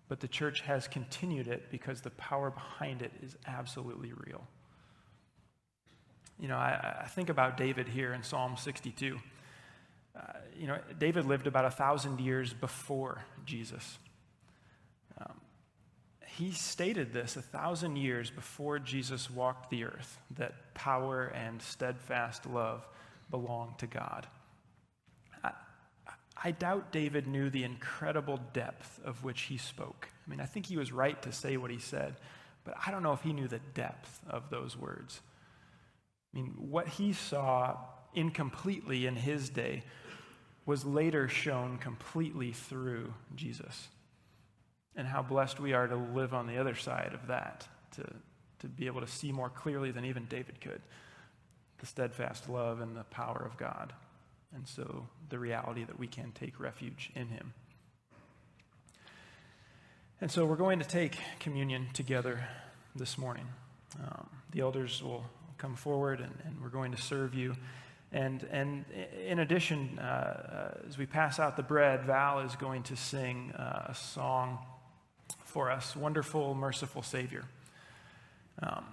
But 0.08 0.20
the 0.20 0.28
church 0.28 0.62
has 0.62 0.88
continued 0.88 1.48
it 1.48 1.70
because 1.70 2.00
the 2.00 2.10
power 2.10 2.50
behind 2.50 3.02
it 3.02 3.12
is 3.22 3.36
absolutely 3.46 4.12
real. 4.12 4.46
You 6.38 6.48
know, 6.48 6.56
I, 6.56 7.00
I 7.02 7.06
think 7.08 7.28
about 7.28 7.56
David 7.56 7.88
here 7.88 8.12
in 8.12 8.22
Psalm 8.22 8.56
62. 8.56 9.18
Uh, 10.16 10.20
you 10.58 10.66
know, 10.66 10.78
David 10.98 11.26
lived 11.26 11.46
about 11.46 11.64
a 11.64 11.70
thousand 11.70 12.20
years 12.20 12.52
before 12.52 13.24
Jesus. 13.44 13.98
Um, 15.20 15.40
he 16.26 16.52
stated 16.52 17.12
this 17.12 17.36
a 17.36 17.42
thousand 17.42 17.96
years 17.96 18.30
before 18.30 18.78
Jesus 18.78 19.30
walked 19.30 19.70
the 19.70 19.84
earth 19.84 20.18
that 20.36 20.74
power 20.74 21.26
and 21.26 21.60
steadfast 21.60 22.46
love 22.46 22.86
belong 23.30 23.74
to 23.78 23.86
God. 23.86 24.26
I 26.42 26.52
doubt 26.52 26.92
David 26.92 27.26
knew 27.26 27.50
the 27.50 27.64
incredible 27.64 28.40
depth 28.52 29.00
of 29.04 29.24
which 29.24 29.42
he 29.42 29.58
spoke. 29.58 30.08
I 30.26 30.30
mean, 30.30 30.40
I 30.40 30.46
think 30.46 30.66
he 30.66 30.76
was 30.76 30.92
right 30.92 31.20
to 31.22 31.32
say 31.32 31.56
what 31.56 31.70
he 31.70 31.78
said, 31.78 32.16
but 32.64 32.74
I 32.86 32.90
don't 32.90 33.02
know 33.02 33.12
if 33.12 33.22
he 33.22 33.32
knew 33.32 33.48
the 33.48 33.60
depth 33.74 34.20
of 34.28 34.50
those 34.50 34.76
words. 34.76 35.20
I 36.32 36.36
mean, 36.36 36.54
what 36.56 36.86
he 36.86 37.12
saw 37.12 37.76
incompletely 38.14 39.06
in 39.06 39.16
his 39.16 39.48
day 39.48 39.82
was 40.66 40.84
later 40.84 41.28
shown 41.28 41.78
completely 41.78 42.52
through 42.52 43.14
Jesus. 43.34 43.88
And 44.94 45.08
how 45.08 45.22
blessed 45.22 45.58
we 45.60 45.72
are 45.72 45.86
to 45.86 45.96
live 45.96 46.34
on 46.34 46.46
the 46.46 46.58
other 46.58 46.74
side 46.74 47.12
of 47.14 47.28
that, 47.28 47.66
to, 47.96 48.04
to 48.60 48.68
be 48.68 48.86
able 48.86 49.00
to 49.00 49.06
see 49.06 49.32
more 49.32 49.48
clearly 49.48 49.90
than 49.90 50.04
even 50.04 50.26
David 50.26 50.60
could 50.60 50.82
the 51.78 51.86
steadfast 51.86 52.48
love 52.48 52.80
and 52.80 52.96
the 52.96 53.04
power 53.04 53.40
of 53.46 53.56
God. 53.56 53.92
And 54.54 54.66
so 54.66 55.08
the 55.28 55.38
reality 55.38 55.84
that 55.84 55.98
we 55.98 56.06
can 56.06 56.32
take 56.32 56.58
refuge 56.58 57.10
in 57.14 57.28
him. 57.28 57.52
And 60.20 60.30
so 60.30 60.44
we're 60.44 60.56
going 60.56 60.80
to 60.80 60.84
take 60.84 61.16
communion 61.38 61.88
together 61.92 62.48
this 62.96 63.18
morning. 63.18 63.46
Um, 64.02 64.28
the 64.50 64.60
elders 64.60 65.02
will 65.02 65.24
come 65.58 65.76
forward 65.76 66.20
and, 66.20 66.32
and, 66.44 66.60
we're 66.60 66.68
going 66.68 66.92
to 66.92 67.00
serve 67.00 67.34
you. 67.34 67.54
And, 68.12 68.42
and 68.50 68.84
in 69.26 69.38
addition, 69.38 69.98
uh, 69.98 70.02
uh, 70.02 70.86
as 70.88 70.96
we 70.96 71.06
pass 71.06 71.38
out 71.38 71.56
the 71.56 71.62
bread, 71.62 72.04
Val 72.04 72.40
is 72.40 72.56
going 72.56 72.82
to 72.84 72.96
sing 72.96 73.52
uh, 73.52 73.86
a 73.88 73.94
song 73.94 74.58
for 75.44 75.70
us 75.70 75.94
Wonderful, 75.94 76.54
Merciful 76.54 77.02
Savior. 77.02 77.44
Um, 78.62 78.84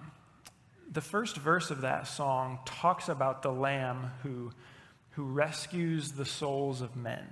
the 0.92 1.00
first 1.00 1.36
verse 1.36 1.70
of 1.70 1.80
that 1.80 2.06
song 2.06 2.60
talks 2.64 3.08
about 3.08 3.42
the 3.42 3.52
Lamb 3.52 4.10
who, 4.22 4.52
who 5.16 5.24
rescues 5.24 6.12
the 6.12 6.26
souls 6.26 6.82
of 6.82 6.94
men. 6.94 7.26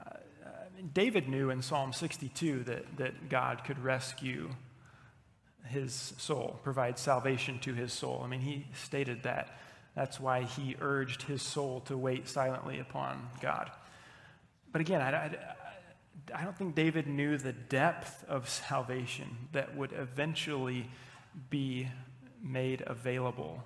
Uh, 0.00 0.14
uh, 0.42 0.48
David 0.94 1.28
knew 1.28 1.50
in 1.50 1.60
Psalm 1.60 1.92
62 1.92 2.64
that, 2.64 2.96
that 2.96 3.28
God 3.28 3.64
could 3.64 3.78
rescue 3.84 4.48
his 5.66 6.14
soul, 6.16 6.58
provide 6.62 6.98
salvation 6.98 7.58
to 7.60 7.74
his 7.74 7.92
soul. 7.92 8.22
I 8.24 8.28
mean, 8.28 8.40
he 8.40 8.66
stated 8.72 9.24
that. 9.24 9.58
That's 9.94 10.18
why 10.18 10.44
he 10.44 10.74
urged 10.80 11.22
his 11.24 11.42
soul 11.42 11.80
to 11.80 11.98
wait 11.98 12.28
silently 12.28 12.80
upon 12.80 13.28
God. 13.42 13.70
But 14.72 14.80
again, 14.80 15.02
I, 15.02 15.10
I, 15.10 15.36
I 16.34 16.44
don't 16.44 16.56
think 16.56 16.74
David 16.74 17.06
knew 17.06 17.36
the 17.36 17.52
depth 17.52 18.24
of 18.26 18.48
salvation 18.48 19.36
that 19.52 19.76
would 19.76 19.92
eventually 19.92 20.88
be 21.50 21.88
made 22.42 22.82
available 22.86 23.62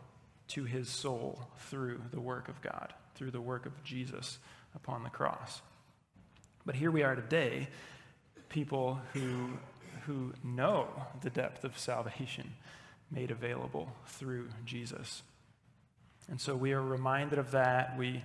to 0.49 0.65
his 0.65 0.89
soul 0.89 1.41
through 1.71 2.01
the 2.13 2.21
work 2.21 2.49
of 2.49 2.61
God, 2.61 2.93
through 3.15 3.31
the 3.31 3.41
work 3.41 3.67
of 3.67 3.85
Jesus 3.85 4.39
upon 4.75 5.03
the 5.03 5.11
cross. 5.11 5.61
But 6.65 6.75
here 6.75 6.91
we 6.91 7.03
are 7.03 7.15
today, 7.15 7.69
people 8.49 9.01
who, 9.13 9.51
who 10.07 10.33
know 10.43 10.89
the 11.23 11.31
depth 11.31 11.65
of 11.65 11.79
salvation 11.79 12.53
made 13.11 13.31
available 13.31 13.91
through 14.07 14.49
Jesus. 14.65 15.23
And 16.29 16.41
so 16.41 16.55
we 16.55 16.73
are 16.73 16.83
reminded 16.83 17.39
of 17.39 17.53
that. 17.53 17.97
We, 17.97 18.23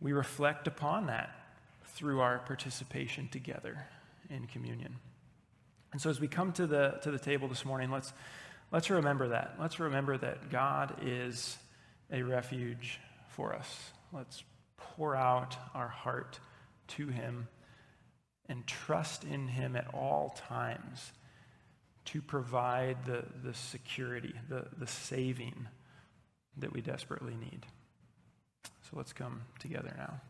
we 0.00 0.12
reflect 0.12 0.66
upon 0.66 1.06
that 1.06 1.30
through 1.84 2.20
our 2.20 2.38
participation 2.38 3.28
together 3.28 3.86
in 4.30 4.46
communion. 4.46 4.96
And 5.92 6.00
so 6.00 6.08
as 6.08 6.20
we 6.20 6.28
come 6.28 6.52
to 6.52 6.66
the, 6.66 6.98
to 7.02 7.10
the 7.10 7.18
table 7.18 7.48
this 7.48 7.64
morning, 7.64 7.90
let's, 7.90 8.12
let's 8.72 8.90
remember 8.90 9.28
that. 9.28 9.56
Let's 9.58 9.80
remember 9.80 10.16
that 10.18 10.50
God 10.50 10.96
is 11.02 11.56
a 12.12 12.22
refuge 12.22 13.00
for 13.28 13.54
us. 13.54 13.90
Let's 14.12 14.42
pour 14.76 15.14
out 15.14 15.56
our 15.74 15.88
heart 15.88 16.40
to 16.88 17.08
Him 17.08 17.48
and 18.48 18.66
trust 18.66 19.24
in 19.24 19.48
Him 19.48 19.76
at 19.76 19.92
all 19.94 20.34
times 20.48 21.12
to 22.06 22.20
provide 22.20 23.04
the, 23.06 23.24
the 23.44 23.54
security, 23.54 24.34
the, 24.48 24.66
the 24.76 24.86
saving 24.86 25.68
that 26.56 26.72
we 26.72 26.80
desperately 26.80 27.36
need. 27.36 27.66
So 28.64 28.96
let's 28.96 29.12
come 29.12 29.42
together 29.60 29.94
now. 29.96 30.20